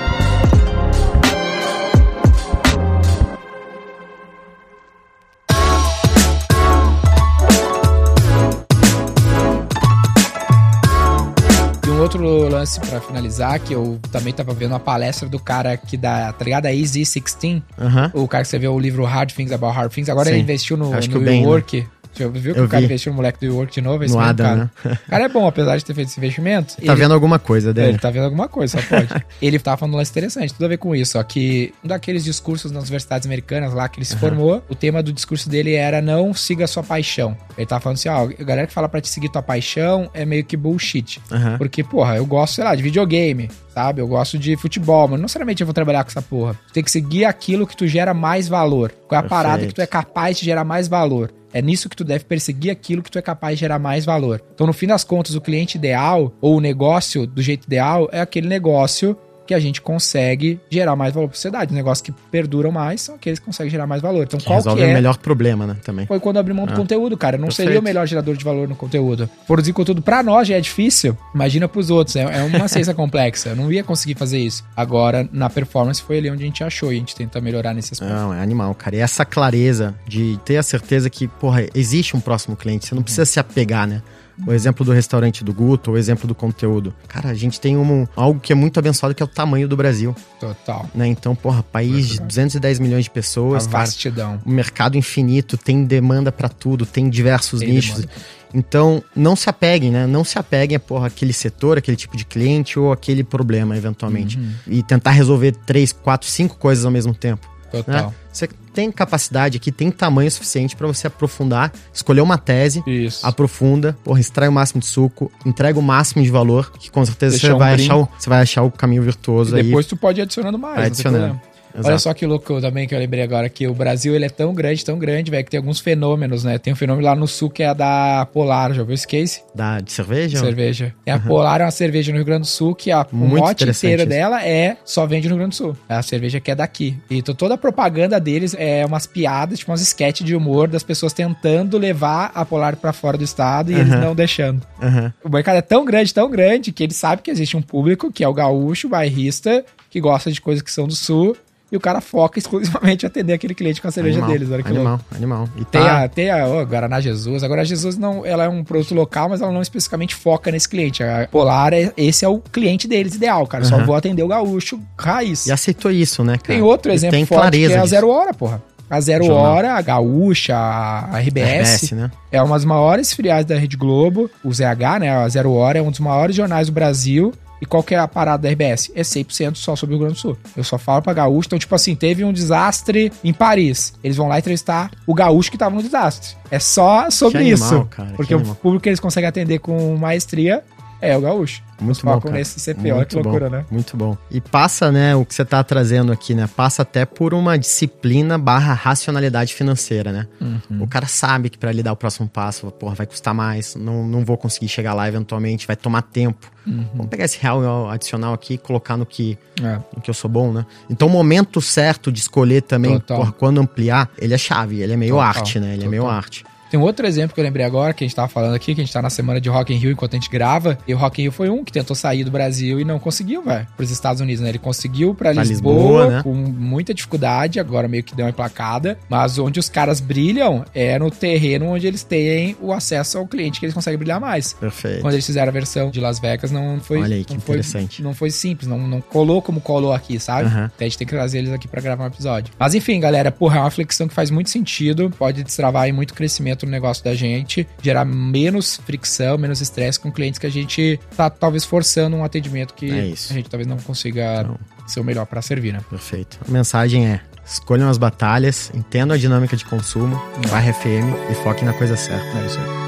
Um 12.01 12.03
outro 12.03 12.49
lance 12.49 12.81
pra 12.81 12.99
finalizar, 12.99 13.61
que 13.61 13.75
eu 13.75 14.01
também 14.11 14.33
tava 14.33 14.55
vendo 14.55 14.71
uma 14.71 14.81
palestra 14.81 15.29
do 15.29 15.39
cara 15.39 15.77
que 15.77 15.99
dá, 15.99 16.33
tá 16.33 16.45
ligado? 16.45 16.65
A 16.65 16.75
Easy 16.75 17.01
16, 17.01 17.63
Aham. 17.79 18.11
o 18.15 18.27
cara 18.27 18.43
que 18.43 18.47
escreveu 18.47 18.73
o 18.73 18.79
livro 18.79 19.05
Hard 19.05 19.33
Things 19.33 19.53
About 19.53 19.77
Hard 19.77 19.93
Things, 19.93 20.09
agora 20.09 20.29
Sim. 20.29 20.37
ele 20.37 20.43
investiu 20.43 20.79
no, 20.79 20.95
Acho 20.95 21.09
que 21.11 21.15
no 21.15 21.21
o 21.21 21.25
Ben, 21.25 21.43
né? 21.43 21.85
Você 22.13 22.29
viu 22.29 22.55
que 22.55 22.61
Eu 22.61 22.65
o 22.65 22.69
cara 22.69 22.81
vi. 22.81 22.87
investiu 22.87 23.13
no 23.13 23.17
moleque 23.17 23.39
do 23.41 23.47
WeWork 23.53 23.73
de 23.73 23.81
novo? 23.81 24.05
Esse 24.05 24.15
No 24.15 24.21
Adam, 24.21 24.47
cara. 24.47 24.71
né? 24.85 24.99
O 25.07 25.11
cara 25.11 25.25
é 25.25 25.29
bom, 25.29 25.47
apesar 25.47 25.77
de 25.77 25.85
ter 25.85 25.95
feito 25.95 26.09
esse 26.09 26.19
investimento. 26.19 26.77
Tá 26.85 26.95
vendo 26.95 27.15
alguma 27.15 27.39
coisa 27.39 27.73
dele. 27.73 27.91
Ele 27.91 27.99
tá 27.99 28.11
vendo 28.11 28.25
alguma 28.25 28.49
coisa, 28.49 28.81
só 28.81 28.87
pode. 28.87 29.09
ele 29.41 29.59
tava 29.59 29.77
falando 29.77 29.95
um 29.95 29.97
lance 29.99 30.11
interessante, 30.11 30.53
tudo 30.53 30.65
a 30.65 30.69
ver 30.69 30.77
com 30.79 30.95
isso. 30.95 31.19
Ó, 31.19 31.23
que 31.23 31.73
um 31.85 31.89
daqueles 31.89 32.25
discursos 32.25 32.71
nas 32.73 32.83
universidades 32.85 33.27
americanas 33.27 33.73
lá 33.73 33.89
que 33.89 33.99
ele 33.99 34.05
se 34.05 34.17
formou, 34.17 34.63
o 34.69 34.75
tema 34.75 35.03
do 35.03 35.13
discurso 35.13 35.49
dele 35.49 35.75
era 35.75 36.01
não 36.03 36.35
siga 36.35 36.67
sua 36.67 36.83
paixão. 36.83 37.37
Ele 37.57 37.67
tava 37.67 37.81
falando 37.81 37.97
assim, 37.99 38.09
ó, 38.09 38.25
a 38.39 38.45
galera 38.45 38.67
que 38.67 38.73
fala 38.73 38.89
pra 38.89 39.01
te 39.01 39.09
seguir 39.09 39.29
tua 39.29 39.43
paixão 39.43 40.11
é 40.13 40.25
meio 40.25 40.45
que 40.45 40.57
bullshit. 40.57 41.21
Aham. 41.31 41.59
Porque, 41.59 41.83
porra, 41.85 42.17
eu 42.17 42.27
gosto, 42.27 42.55
sei 42.57 42.65
lá, 42.65 42.75
de 42.75 42.83
videogame, 42.83 43.51
sabe? 43.75 44.01
Eu 44.01 44.09
gosto 44.09 44.39
de 44.39 44.57
futebol, 44.57 45.03
mas 45.09 45.19
não 45.19 45.23
necessariamente 45.23 45.63
eu 45.63 45.67
vou 45.67 45.75
trabalhar 45.75 46.03
com 46.05 46.11
essa 46.11 46.23
porra. 46.23 46.55
Tu 46.69 46.73
tem 46.73 46.83
que 46.85 46.91
seguir 46.91 47.25
aquilo 47.25 47.67
que 47.67 47.77
tu 47.77 47.87
gera 47.87 48.13
mais 48.15 48.49
valor. 48.49 48.93
Qual 49.09 49.17
é 49.17 49.19
a 49.19 49.23
Perfeito. 49.23 49.29
parada 49.43 49.67
que 49.67 49.75
tu 49.75 49.81
é 49.81 49.87
capaz 49.87 50.39
de 50.39 50.45
gerar 50.45 50.65
mais 50.65 50.89
valor? 50.89 51.33
É 51.53 51.61
nisso 51.61 51.89
que 51.89 51.97
tu 51.97 52.05
deve 52.05 52.25
perseguir 52.25 52.71
aquilo 52.71 53.03
que 53.03 53.11
tu 53.11 53.19
é 53.19 53.23
capaz 53.23 53.57
de 53.57 53.61
gerar 53.61 53.79
mais 53.79 54.05
valor. 54.05 54.43
Então, 54.55 54.67
no 54.67 54.73
fim 54.73 54.87
das 54.87 55.05
contas, 55.05 55.35
o 55.35 55.41
cliente 55.41 55.77
ideal 55.77 56.33
ou 56.41 56.57
o 56.57 56.61
negócio 56.61 57.27
do 57.27 57.43
jeito 57.43 57.65
ideal 57.65 58.09
é 58.13 58.21
aquele 58.21 58.49
negócio 58.49 59.17
que 59.51 59.55
a 59.55 59.59
gente 59.59 59.81
consegue 59.81 60.61
gerar 60.71 60.95
mais 60.95 61.13
valor 61.13 61.27
para 61.27 61.35
a 61.35 61.37
sociedade. 61.37 61.73
Os 61.73 61.77
negócios 61.77 62.01
que 62.03 62.13
perduram 62.31 62.71
mais 62.71 63.01
são 63.01 63.17
aqueles 63.17 63.41
que 63.41 63.45
conseguem 63.45 63.69
gerar 63.69 63.85
mais 63.85 64.01
valor. 64.01 64.23
Então, 64.23 64.39
Que 64.39 64.47
qual 64.47 64.59
resolve 64.59 64.81
que 64.81 64.87
é 64.87 64.91
o 64.93 64.95
melhor 64.95 65.17
problema, 65.19 65.67
né? 65.67 65.77
Também. 65.85 66.07
foi 66.07 66.21
quando 66.21 66.37
abri 66.39 66.55
mão 66.55 66.67
do 66.67 66.73
Ah. 66.73 66.77
conteúdo, 66.77 67.17
cara. 67.17 67.37
Não 67.37 67.49
Perfeito. 67.49 67.67
seria 67.67 67.81
o 67.81 67.83
melhor 67.83 68.07
gerador 68.07 68.37
de 68.37 68.45
valor 68.45 68.69
no 68.69 68.77
conteúdo. 68.77 69.29
Produzir 69.49 69.73
conteúdo 69.73 70.01
pra 70.03 70.23
nós 70.23 70.47
já 70.47 70.55
é 70.57 70.61
difícil, 70.61 71.19
imagina 71.35 71.67
pros 71.67 71.91
outros. 71.91 72.15
É, 72.15 72.23
é 72.23 72.43
uma 72.45 72.69
ciência 72.69 72.95
complexa. 72.95 73.49
Eu 73.49 73.57
não 73.57 73.73
ia 73.73 73.83
conseguir 73.83 74.15
fazer 74.15 74.39
isso. 74.39 74.63
Agora, 74.77 75.29
na 75.33 75.51
performance, 75.51 76.01
foi 76.01 76.19
ali 76.19 76.31
onde 76.31 76.45
a 76.45 76.47
gente 76.47 76.63
achou 76.63 76.93
e 76.93 76.95
a 76.95 76.99
gente 77.01 77.17
tenta 77.17 77.41
melhorar 77.41 77.75
nesse 77.75 77.93
aspecto. 77.93 78.15
Não, 78.15 78.33
é 78.33 78.41
animal, 78.41 78.73
cara. 78.77 78.95
E 78.95 79.01
essa 79.01 79.25
clareza 79.25 79.97
de 80.07 80.39
ter 80.45 80.59
a 80.59 80.63
certeza 80.63 81.11
que, 81.11 81.27
porra, 81.27 81.67
existe 81.75 82.17
um 82.17 82.21
próximo 82.21 82.55
cliente. 82.55 82.87
Você 82.87 82.95
não 82.95 83.03
precisa 83.03 83.25
se 83.25 83.41
apegar, 83.41 83.89
né? 83.89 84.01
O 84.47 84.53
exemplo 84.53 84.85
do 84.85 84.93
restaurante 84.93 85.45
do 85.45 85.53
Guto, 85.53 85.91
o 85.93 85.99
exemplo 85.99 86.27
do 86.27 86.35
conteúdo. 86.35 86.95
Cara, 87.09 87.29
a 87.31 87.35
gente 87.35 87.61
tem 87.61 87.77
um, 87.77 88.07
algo 88.17 88.41
que 88.41 88.53
é 88.53 88.57
muito 88.57 88.79
abençoado, 88.79 89.15
que 89.15 89.23
é 89.23 89.25
o 89.25 89.29
tamanho 89.29 89.69
do 89.69 89.77
Brasil, 89.77 90.15
Total. 90.39 90.89
né? 90.95 91.07
Então, 91.07 91.35
porra, 91.35 91.63
país 91.63 92.09
de 92.09 92.21
210 92.21 92.79
milhões 92.79 93.05
de 93.05 93.11
A 93.11 93.13
pessoas, 93.13 93.67
cara. 93.67 93.79
vastidão. 93.85 94.41
Um 94.47 94.51
mercado 94.53 94.97
infinito, 94.97 95.57
tem 95.59 95.85
demanda 95.85 96.33
pra 96.33 96.49
tudo, 96.49 96.87
tem 96.87 97.09
diversos 97.11 97.61
Tem 97.61 97.71
nichos. 97.71 98.01
demanda. 98.01 98.13
Então, 98.53 99.03
não 99.15 99.37
se 99.37 99.49
apeguem, 99.49 99.91
né? 99.93 100.07
Não 100.07 100.25
se 100.25 100.37
apeguem 100.39 100.77
a, 100.77 100.81
porra, 100.81 101.07
aquele 101.07 101.33
setor, 101.33 101.79
aquele 101.79 101.97
tipo 101.97 102.17
de 102.17 102.25
cliente 102.25 102.79
ou 102.79 102.91
aquele 102.93 103.23
problema, 103.23 103.77
eventualmente. 103.77 104.39
Uhum. 104.39 104.53
E 104.67 104.83
tentar 104.83 105.13
resolver 105.13 105.53
três, 105.65 105.93
quatro, 105.93 106.29
cinco 106.29 106.57
coisas 106.57 106.85
ao 106.85 106.91
mesmo 106.91 107.15
tempo. 107.15 107.49
Total. 107.71 108.07
Né? 108.09 108.15
Você 108.33 108.49
tem 108.73 108.91
capacidade 108.93 109.57
aqui, 109.57 109.73
tem 109.73 109.91
tamanho 109.91 110.31
suficiente 110.31 110.77
pra 110.77 110.87
você 110.87 111.07
aprofundar, 111.09 111.73
escolher 111.93 112.21
uma 112.21 112.39
tese, 112.39 112.83
Isso. 112.87 113.27
aprofunda, 113.27 113.97
porra, 114.05 114.21
extrai 114.21 114.49
o 114.49 114.53
máximo 114.53 114.81
de 114.81 114.87
suco, 114.87 115.31
entrega 115.45 115.79
o 115.79 115.83
máximo 115.83 116.23
de 116.23 116.31
valor, 116.31 116.71
que 116.73 116.91
com 116.91 117.05
certeza 117.05 117.37
você 117.39 117.53
um 117.53 117.59
vai, 117.59 117.75
brinco. 117.75 117.93
achar 117.93 118.01
o, 118.03 118.09
você 118.19 118.29
vai 118.29 118.41
achar 118.43 118.63
o 118.63 118.71
caminho 118.71 119.03
virtuoso 119.03 119.57
E 119.57 119.61
aí. 119.61 119.67
depois 119.67 119.87
tu 119.87 119.97
pode 119.97 120.21
ir 120.21 120.23
adicionando 120.23 120.59
mais. 120.59 120.77
Vai 120.77 120.87
adicionando. 120.87 121.41
Problema. 121.71 121.89
Olha 121.89 121.95
Exato. 121.95 122.03
só 122.03 122.15
que 122.15 122.27
louco 122.27 122.61
também 122.61 122.87
que 122.87 122.95
eu 122.95 122.99
lembrei 122.99 123.23
agora, 123.23 123.49
que 123.49 123.67
o 123.67 123.75
Brasil 123.75 124.15
ele 124.15 124.25
é 124.25 124.29
tão 124.29 124.53
grande, 124.55 124.85
tão 124.85 124.99
grande, 124.99 125.31
velho, 125.31 125.45
que 125.45 125.51
tem 125.51 125.59
alguns 125.59 125.81
fenômenos, 125.81 126.45
né? 126.45 126.59
Tem 126.59 126.73
um 126.73 126.77
fenômeno 126.77 127.07
lá 127.07 127.15
no 127.15 127.27
sul 127.27 127.51
que 127.51 127.63
é 127.63 127.69
a 127.69 127.75
da 127.75 128.27
Polar, 128.33 128.73
já 128.73 128.81
ouviu 128.83 128.95
esse 128.95 129.07
case? 129.07 129.43
Da, 129.55 129.81
de 129.81 129.93
cerveja? 129.93 130.39
Cerveja. 130.39 130.95
É 131.07 131.13
a 131.13 131.19
Polar 131.19 131.61
é 131.61 131.65
uma 131.65 131.71
cerveja 131.71 132.13
no 132.13 132.19
Rio 132.19 132.25
Grande 132.25 132.43
do 132.43 132.47
Sul 132.47 132.75
que 132.75 132.91
a, 132.91 133.07
Muito 133.13 133.39
mote 133.39 133.65
inteiro 133.69 134.03
isso. 134.03 134.09
dela 134.09 134.45
é 134.45 134.77
só 134.85 135.07
vende 135.07 135.29
no 135.29 135.35
Rio 135.35 135.41
Grande 135.41 135.57
do 135.57 135.57
Sul. 135.57 135.77
É 135.89 135.95
a 135.95 136.03
cerveja 136.03 136.41
que 136.41 136.51
é 136.51 136.55
daqui. 136.55 136.97
E 137.11 137.23
toda 137.23 137.55
a 137.55 137.59
propaganda 137.59 138.19
deles 138.21 138.55
é 138.59 138.85
umas 138.85 139.07
piadas, 139.07 139.59
tipo 139.59 139.71
umas 139.71 139.81
sketches 139.81 140.27
de 140.27 140.35
humor 140.35 140.69
das 140.69 140.83
pessoas 140.83 141.13
tentando 141.13 141.79
levar 141.79 142.31
a 142.35 142.45
Polar 142.45 142.77
pra 142.77 142.93
fora 142.93 143.17
do 143.17 143.25
estado 143.25 143.71
e 143.73 143.75
eles 143.75 143.89
não 143.89 144.15
deixando. 144.15 144.67
Aham. 144.83 145.13
O 145.25 145.29
mercado 145.29 145.57
é 145.57 145.63
tão 145.63 145.85
grande, 145.85 146.13
tão 146.13 146.31
grande, 146.31 146.73
que 146.73 146.83
ele 146.83 146.95
sabe 146.95 147.23
que 147.23 147.31
existe 147.31 147.57
um 147.57 147.63
público, 147.63 148.13
que 148.13 148.25
é 148.25 148.29
o 148.29 148.35
gaúcho, 148.35 148.87
o 148.87 148.91
bairrista, 148.91 149.65
que 149.89 150.01
gosta 150.01 150.31
de 150.31 150.41
coisas 150.41 150.63
que 150.63 150.71
são 150.71 150.87
do 150.87 150.95
sul, 150.95 151.37
e 151.71 151.77
o 151.77 151.81
cara 151.81 152.01
foca 152.01 152.39
exclusivamente 152.41 153.05
em 153.05 153.07
atender 153.07 153.33
aquele 153.33 153.55
cliente 153.55 153.81
com 153.81 153.89
a 153.89 153.91
cerveja 153.91 154.19
Animal, 154.19 154.33
deles. 154.33 154.51
Olha 154.51 154.63
que 154.63 154.69
animal, 154.69 154.93
louco. 154.95 155.05
animal. 155.15 155.49
E 155.57 155.65
Tem 155.65 155.81
tá, 155.81 156.05
a, 156.05 156.09
tem 156.09 156.31
a 156.31 156.47
ó, 156.47 156.65
Guaraná 156.65 157.01
Jesus. 157.01 157.43
Agora, 157.45 157.63
a 157.63 157.65
Jesus 157.65 157.97
não, 157.97 158.25
ela 158.27 158.45
é 158.45 158.49
um 158.49 158.65
produto 158.65 158.95
local, 158.95 159.29
mas 159.29 159.41
ela 159.41 159.53
não 159.53 159.63
especificamente 159.63 160.15
foca 160.15 160.51
nesse 160.51 160.69
cliente. 160.69 161.03
A 161.03 161.29
Polar, 161.31 161.73
é, 161.73 161.93
esse 161.97 162.25
é 162.25 162.29
o 162.29 162.39
cliente 162.39 162.89
deles 162.89 163.15
ideal, 163.15 163.47
cara. 163.47 163.65
Só 163.65 163.77
Aham. 163.77 163.87
vou 163.87 163.95
atender 163.95 164.23
o 164.23 164.29
gaúcho 164.29 164.81
raiz. 164.99 165.47
e 165.47 165.53
aceitou 165.53 165.91
isso, 165.91 166.25
né, 166.25 166.33
cara? 166.39 166.55
Tem 166.55 166.63
outro 166.63 166.91
E 166.91 166.95
exemplo 166.95 167.17
tem 167.17 167.25
forte 167.25 167.57
que 167.59 167.73
é 167.73 167.79
a. 167.79 167.87
Zero 167.87 168.09
Hora, 168.09 168.33
porra. 168.35 168.63
A 168.89 169.01
Zero 169.01 169.25
Jornal. 169.25 169.53
Hora, 169.55 169.75
a 169.75 169.81
Gaúcha, 169.83 170.57
a 170.57 171.17
RBS, 171.21 171.85
RBS, 171.85 171.93
né? 171.93 172.11
é 172.33 172.43
uma 172.43 172.57
das 172.57 172.65
maiores 172.65 173.13
filiais 173.13 173.45
da 173.45 173.57
Rede 173.57 173.77
Globo. 173.77 174.29
O 174.43 174.53
ZH, 174.53 174.99
né? 174.99 175.11
A 175.11 175.29
Zero 175.29 175.53
Hora 175.53 175.79
é 175.79 175.83
um 175.83 175.93
dos 175.93 176.01
maiores 176.01 176.35
jornais 176.35 176.67
do 176.67 176.73
Brasil. 176.73 177.33
E 177.61 177.67
qual 177.67 177.83
que 177.83 177.95
é 177.95 177.99
a 177.99 178.09
parada 178.09 178.43
da 178.43 178.49
RBS? 178.51 178.91
É 178.95 179.03
100% 179.03 179.57
só 179.57 179.77
sobre 179.77 179.95
o 179.95 179.99
Rio 179.99 180.07
Grande 180.07 180.19
do 180.19 180.21
Sul. 180.21 180.39
Eu 180.57 180.65
só 180.65 180.79
falo 180.79 181.03
pra 181.03 181.13
gaúcho. 181.13 181.47
Então, 181.49 181.59
tipo 181.59 181.75
assim, 181.75 181.95
teve 181.95 182.25
um 182.25 182.33
desastre 182.33 183.13
em 183.23 183.33
Paris. 183.33 183.93
Eles 184.03 184.17
vão 184.17 184.29
lá 184.29 184.39
entrevistar 184.39 184.91
o 185.07 185.15
gaúcho 185.15 185.51
que 185.51 185.59
tava 185.59 185.75
no 185.75 185.83
desastre. 185.83 186.37
É 186.51 186.59
só 186.59 187.11
sobre 187.11 187.39
animal, 187.39 187.55
isso. 187.55 187.85
cara, 187.91 188.11
que 188.11 188.17
porque 188.17 188.35
o 188.35 188.55
público 188.57 188.83
que 188.83 188.89
eles 188.89 188.99
conseguem 188.99 189.29
atender 189.29 189.59
com 189.61 189.97
maestria 189.97 190.65
é 191.01 191.17
o 191.17 191.21
gaúcho. 191.21 191.63
Muito 191.81 192.05
bom, 192.05 192.21
cara. 192.21 192.35
nesse 192.35 192.61
CP. 192.61 192.93
Olha 192.93 193.07
que 193.07 193.15
Muito 193.15 193.27
loucura, 193.27 193.49
bom, 193.49 193.57
né? 193.57 193.65
Muito 193.71 193.97
bom. 193.97 194.17
E 194.31 194.39
passa, 194.39 194.93
né, 194.93 195.17
o 195.17 195.25
que 195.25 195.35
você 195.35 195.45
tá 195.47 195.65
trazendo 195.65 196.13
aqui, 196.13 196.35
né? 196.35 196.47
Passa 196.55 196.83
até 196.83 197.07
por 197.07 197.33
uma 197.33 197.59
disciplina 197.59 198.37
barra 198.37 198.75
racionalidade 198.75 199.55
financeira, 199.55 200.13
né? 200.13 200.27
Uhum. 200.41 200.83
O 200.83 200.87
cara 200.87 201.07
sabe 201.07 201.49
que 201.49 201.57
pra 201.57 201.71
ele 201.71 201.83
dar 201.83 201.93
o 201.93 201.97
próximo 201.97 202.29
passo, 202.29 202.71
porra, 202.73 202.95
vai 202.95 203.07
custar 203.07 203.33
mais, 203.33 203.75
não, 203.77 204.07
não 204.07 204.25
vou 204.25 204.37
conseguir 204.37 204.69
chegar 204.69 204.93
lá 204.93 205.09
eventualmente, 205.09 205.67
vai 205.67 205.75
tomar 205.77 206.03
tempo. 206.03 206.51
Uhum. 206.67 206.85
Vamos 206.93 207.07
pegar 207.09 207.25
esse 207.25 207.39
real 207.41 207.89
adicional 207.89 208.35
aqui 208.35 208.55
e 208.55 208.59
colocar 208.59 208.99
no 208.99 209.07
que, 209.07 209.39
É. 209.63 209.79
no 209.97 210.03
que 210.03 210.11
eu 210.11 210.15
sou 210.15 210.31
bom, 210.31 210.53
né? 210.53 210.67
Então 210.91 211.09
o 211.09 211.11
momento 211.11 211.63
certo 211.63 212.13
de 212.13 212.21
escolher 212.21 212.61
também, 212.61 212.99
Total. 213.01 213.17
porra, 213.19 213.33
quando 213.33 213.59
ampliar, 213.59 214.11
ele 214.19 214.35
é 214.35 214.39
chave, 214.39 214.83
ele 214.83 214.93
é 214.93 214.97
meio 214.99 215.15
Total, 215.15 215.29
arte, 215.29 215.59
né? 215.59 215.73
Ele 215.73 215.87
é 215.87 215.89
meio 215.89 216.03
total. 216.03 216.17
arte. 216.19 216.45
Tem 216.71 216.79
um 216.79 216.83
outro 216.83 217.07
exemplo 217.07 217.35
que 217.35 217.41
eu 217.41 217.45
lembrei 217.45 217.65
agora, 217.65 217.93
que 217.93 218.05
a 218.05 218.07
gente 218.07 218.15
tava 218.15 218.29
falando 218.29 218.55
aqui, 218.55 218.75
que 218.75 218.81
a 218.81 218.85
gente 218.85 218.93
tá 218.93 219.03
na 219.03 219.11
semana 219.11 219.41
de 219.41 219.49
Rock 219.49 219.73
in 219.73 219.77
Rio 219.77 219.91
enquanto 219.91 220.15
a 220.15 220.17
gente 220.17 220.31
grava. 220.31 220.79
E 220.87 220.95
o 220.95 220.97
Rock 220.97 221.21
in 221.21 221.25
Rio 221.25 221.33
foi 221.33 221.49
um 221.51 221.65
que 221.65 221.73
tentou 221.73 221.97
sair 221.97 222.25
do 222.25 222.31
Brasil 222.31 222.81
e 222.81 222.85
não 222.85 222.99
conseguiu, 222.99 223.43
velho, 223.43 223.67
pros 223.77 223.91
Estados 223.91 224.21
Unidos, 224.21 224.43
né? 224.43 224.49
Ele 224.51 224.59
conseguiu 224.59 225.15
pra 225.15 225.31
Pra 225.33 225.43
Lisboa, 225.45 225.75
Lisboa, 225.75 226.11
né? 226.11 226.23
com 226.23 226.35
muita 226.35 226.93
dificuldade, 226.93 227.61
agora 227.61 227.87
meio 227.87 228.03
que 228.03 228.15
deu 228.15 228.25
uma 228.25 228.31
emplacada. 228.31 228.99
Mas 229.09 229.39
onde 229.39 229.59
os 229.61 229.69
caras 229.69 230.01
brilham 230.01 230.65
é 230.75 230.99
no 230.99 231.11
terreno 231.11 231.67
onde 231.67 231.87
eles 231.87 232.03
têm 232.03 232.57
o 232.61 232.73
acesso 232.73 233.19
ao 233.19 233.27
cliente, 233.27 233.61
que 233.61 233.67
eles 233.67 233.75
conseguem 233.75 233.99
brilhar 233.99 234.21
mais. 234.21 234.53
Perfeito. 234.55 235.01
Quando 235.01 235.15
eles 235.15 235.27
fizeram 235.27 235.49
a 235.49 235.53
versão 235.53 235.91
de 235.91 236.01
Las 236.01 236.19
Vegas, 236.19 236.51
não 236.51 236.81
foi. 236.81 237.01
Olha 237.01 237.17
aí, 237.17 237.25
que 237.25 237.35
não 237.35 237.41
foi, 237.41 237.57
interessante. 237.57 238.03
não 238.03 238.15
foi 238.15 238.31
simples, 238.31 238.69
não, 238.69 238.79
não 238.79 239.01
colou 239.01 239.41
como 239.41 239.61
colou 239.61 239.93
aqui, 239.93 240.19
sabe? 240.19 240.49
Então 240.49 240.71
a 240.81 240.85
gente 240.85 240.99
tem 240.99 241.07
que 241.07 241.15
trazer 241.15 241.39
eles 241.39 241.53
aqui 241.53 241.69
pra 241.69 241.81
gravar 241.81 242.05
um 242.05 242.09
episódio. 242.09 242.53
Mas 242.59 242.75
enfim, 242.75 242.99
galera, 243.01 243.31
porra, 243.31 243.59
é 243.59 243.61
uma 243.61 243.71
flexão 243.71 244.09
que 244.09 244.15
faz 244.15 244.31
muito 244.31 244.51
sentido, 244.51 245.11
pode 245.19 245.43
destravar 245.43 245.83
aí 245.83 245.93
muito 245.93 246.15
crescimento 246.15 246.60
no 246.67 246.73
negócio 246.73 247.03
da 247.05 247.15
gente, 247.15 247.67
gerar 247.83 248.05
menos 248.05 248.77
fricção, 248.87 249.37
menos 249.39 249.61
estresse 249.61 249.99
com 249.99 250.11
clientes 250.11 250.39
que 250.39 250.47
a 250.47 250.51
gente 250.51 250.99
tá 251.17 251.29
talvez 251.31 251.65
forçando 251.65 252.17
um 252.17 252.25
atendimento 252.25 252.75
que 252.75 252.91
É 252.91 253.13
a 253.13 253.33
gente 253.35 253.49
talvez 253.49 253.67
não 253.67 253.77
consiga 253.79 254.43
Não. 254.45 254.59
ser 254.87 255.01
o 255.01 255.05
melhor 255.05 255.27
pra 255.27 255.41
servir, 255.43 255.73
né? 255.73 255.81
Perfeito. 255.89 256.39
A 256.47 256.51
mensagem 256.51 257.07
é: 257.07 257.21
escolham 257.45 257.89
as 257.89 257.99
batalhas, 257.99 258.71
entendam 258.75 259.15
a 259.15 259.19
dinâmica 259.19 259.57
de 259.57 259.65
consumo, 259.65 260.21
barra 260.51 260.73
FM 260.73 261.31
e 261.31 261.35
foquem 261.43 261.65
na 261.65 261.73
coisa 261.73 261.97
certa. 261.97 262.39
É 262.39 262.47
isso 262.47 262.59
aí. 262.59 262.81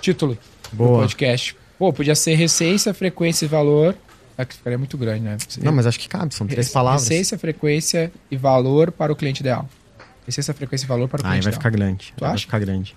Título 0.00 0.36
do 0.74 0.84
Boa. 0.84 1.00
podcast. 1.00 1.56
Pô, 1.78 1.92
podia 1.92 2.14
ser 2.14 2.34
receita, 2.34 2.92
frequência 2.94 3.44
e 3.44 3.48
valor. 3.48 3.96
É 4.36 4.44
que 4.44 4.54
ficaria 4.56 4.76
muito 4.78 4.98
grande, 4.98 5.20
né? 5.22 5.36
Não, 5.62 5.72
mas 5.72 5.86
acho 5.86 5.98
que 5.98 6.08
cabe, 6.08 6.34
são 6.34 6.46
três 6.46 6.66
Rece- 6.66 6.72
palavras. 6.72 7.08
Receita, 7.08 7.38
frequência 7.38 8.12
e 8.30 8.36
valor 8.36 8.90
para 8.90 9.12
o 9.12 9.16
cliente 9.16 9.40
ideal. 9.40 9.68
Receita, 10.26 10.52
frequência 10.54 10.84
e 10.86 10.88
valor 10.88 11.08
para 11.08 11.22
o 11.22 11.26
Aí 11.26 11.32
cliente 11.40 11.44
vai 11.44 11.50
ideal. 11.52 11.60
ficar 11.60 11.70
grande. 11.70 12.12
Tu 12.16 12.20
vai 12.24 12.38
ficar 12.38 12.58
grande. 12.58 12.96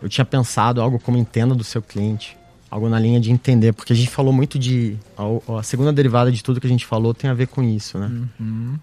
Eu 0.00 0.08
tinha 0.08 0.24
pensado 0.24 0.80
algo 0.80 0.98
como 1.00 1.16
entenda 1.18 1.54
do 1.54 1.64
seu 1.64 1.80
cliente. 1.82 2.36
Algo 2.70 2.88
na 2.88 2.98
linha 2.98 3.20
de 3.20 3.30
entender, 3.30 3.72
porque 3.72 3.92
a 3.92 3.96
gente 3.96 4.08
falou 4.08 4.32
muito 4.32 4.58
de. 4.58 4.96
A, 5.16 5.58
a 5.58 5.62
segunda 5.62 5.92
derivada 5.92 6.30
de 6.32 6.42
tudo 6.42 6.60
que 6.60 6.66
a 6.66 6.70
gente 6.70 6.86
falou 6.86 7.12
tem 7.12 7.28
a 7.28 7.34
ver 7.34 7.46
com 7.48 7.62
isso, 7.62 7.98
né? 7.98 8.10
Uhum. 8.40 8.78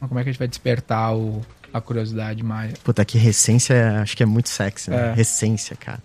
Mas 0.00 0.08
como 0.08 0.18
é 0.18 0.22
que 0.22 0.28
a 0.30 0.32
gente 0.32 0.38
vai 0.38 0.48
despertar 0.48 1.14
o, 1.14 1.42
a 1.74 1.80
curiosidade 1.80 2.42
mais? 2.42 2.72
Puta, 2.78 3.04
que 3.04 3.18
recência 3.18 3.74
é- 3.74 3.98
acho 3.98 4.16
que 4.16 4.22
é 4.22 4.26
muito 4.26 4.48
sexy, 4.48 4.90
né? 4.90 5.10
É. 5.10 5.14
Recência, 5.14 5.76
cara. 5.76 6.02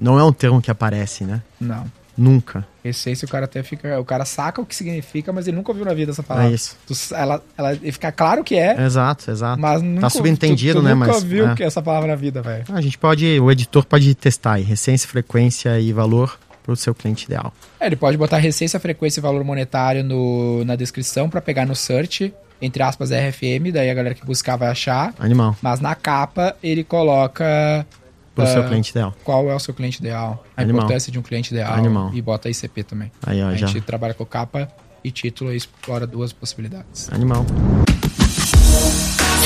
Não 0.00 0.18
é 0.18 0.24
um 0.24 0.32
termo 0.32 0.60
que 0.60 0.70
aparece, 0.70 1.24
né? 1.24 1.42
Não. 1.60 1.84
Nunca. 2.16 2.66
Receita, 2.84 3.24
o 3.24 3.28
cara 3.28 3.46
até 3.46 3.62
fica. 3.62 3.98
O 3.98 4.04
cara 4.04 4.24
saca 4.24 4.60
o 4.60 4.66
que 4.66 4.74
significa, 4.74 5.32
mas 5.32 5.46
ele 5.46 5.56
nunca 5.56 5.70
ouviu 5.70 5.86
na 5.86 5.94
vida 5.94 6.10
essa 6.12 6.22
palavra. 6.22 6.50
É 6.50 6.54
isso. 6.54 6.76
Tu- 6.86 7.14
ela, 7.14 7.42
ela 7.56 7.74
fica 7.76 8.12
claro 8.12 8.44
que 8.44 8.56
é, 8.56 8.82
Exato, 8.84 9.30
exato. 9.30 9.60
mas 9.60 9.80
nunca. 9.80 10.02
tá 10.02 10.10
subentendido, 10.10 10.80
tu, 10.80 10.82
tu 10.82 10.84
né? 10.84 10.94
nunca 10.94 11.06
Mas. 11.06 11.16
ouviu 11.16 11.48
é. 11.48 11.54
que 11.54 11.62
essa 11.62 11.80
palavra 11.80 12.08
na 12.08 12.16
vida, 12.16 12.42
velho. 12.42 12.64
A 12.68 12.80
gente 12.80 12.98
pode. 12.98 13.40
O 13.40 13.50
editor 13.50 13.86
pode 13.86 14.14
testar 14.14 14.54
aí. 14.54 14.62
Recência, 14.62 15.08
frequência 15.08 15.80
e 15.80 15.92
valor 15.92 16.38
pro 16.62 16.76
seu 16.76 16.94
cliente 16.94 17.24
ideal. 17.24 17.54
É, 17.78 17.86
ele 17.86 17.96
pode 17.96 18.16
botar 18.18 18.36
receita, 18.36 18.78
frequência 18.78 19.20
e 19.20 19.22
valor 19.22 19.42
monetário 19.42 20.04
no, 20.04 20.62
na 20.64 20.76
descrição 20.76 21.30
pra 21.30 21.40
pegar 21.40 21.64
no 21.64 21.74
search, 21.74 22.34
entre 22.60 22.82
aspas, 22.82 23.10
RFM, 23.10 23.72
daí 23.72 23.88
a 23.88 23.94
galera 23.94 24.14
que 24.14 24.26
buscar 24.26 24.56
vai 24.56 24.68
achar. 24.68 25.14
Animal. 25.18 25.56
Mas 25.62 25.80
na 25.80 25.94
capa 25.94 26.54
ele 26.62 26.84
coloca 26.84 27.86
Pro 28.34 28.44
Ah, 28.44 28.46
seu 28.46 28.64
cliente 28.68 28.90
ideal. 28.90 29.14
qual 29.24 29.50
é 29.50 29.54
o 29.54 29.58
seu 29.58 29.74
cliente 29.74 29.98
ideal, 29.98 30.44
a 30.56 30.62
Animal. 30.62 30.82
importância 30.82 31.10
de 31.12 31.18
um 31.18 31.22
cliente 31.22 31.52
ideal 31.52 31.74
Animal. 31.74 32.10
e 32.14 32.22
bota 32.22 32.48
ICP 32.48 32.84
também. 32.84 33.10
Aí, 33.26 33.42
ó, 33.42 33.48
a 33.48 33.56
já. 33.56 33.66
gente 33.66 33.80
trabalha 33.80 34.14
com 34.14 34.24
capa 34.24 34.68
e 35.02 35.10
título 35.10 35.52
e 35.52 35.56
explora 35.56 36.06
duas 36.06 36.32
possibilidades. 36.32 37.08
Animal. 37.12 37.44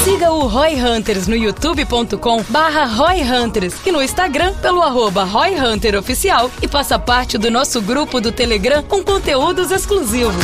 Siga 0.04 0.30
o 0.32 0.46
Roy 0.46 0.74
Hunters 0.74 1.26
no 1.26 1.34
youtube.com 1.34 2.42
barra 2.50 2.84
Roy 2.84 3.22
Hunters 3.22 3.74
e 3.86 3.90
no 3.90 4.02
Instagram 4.02 4.52
pelo 4.60 4.82
arroba 4.82 5.24
Roy 5.24 5.58
Hunter 5.58 5.94
Oficial 5.98 6.50
e 6.60 6.68
faça 6.68 6.98
parte 6.98 7.38
do 7.38 7.50
nosso 7.50 7.80
grupo 7.80 8.20
do 8.20 8.30
Telegram 8.30 8.82
com 8.82 9.02
conteúdos 9.02 9.70
exclusivos. 9.70 10.34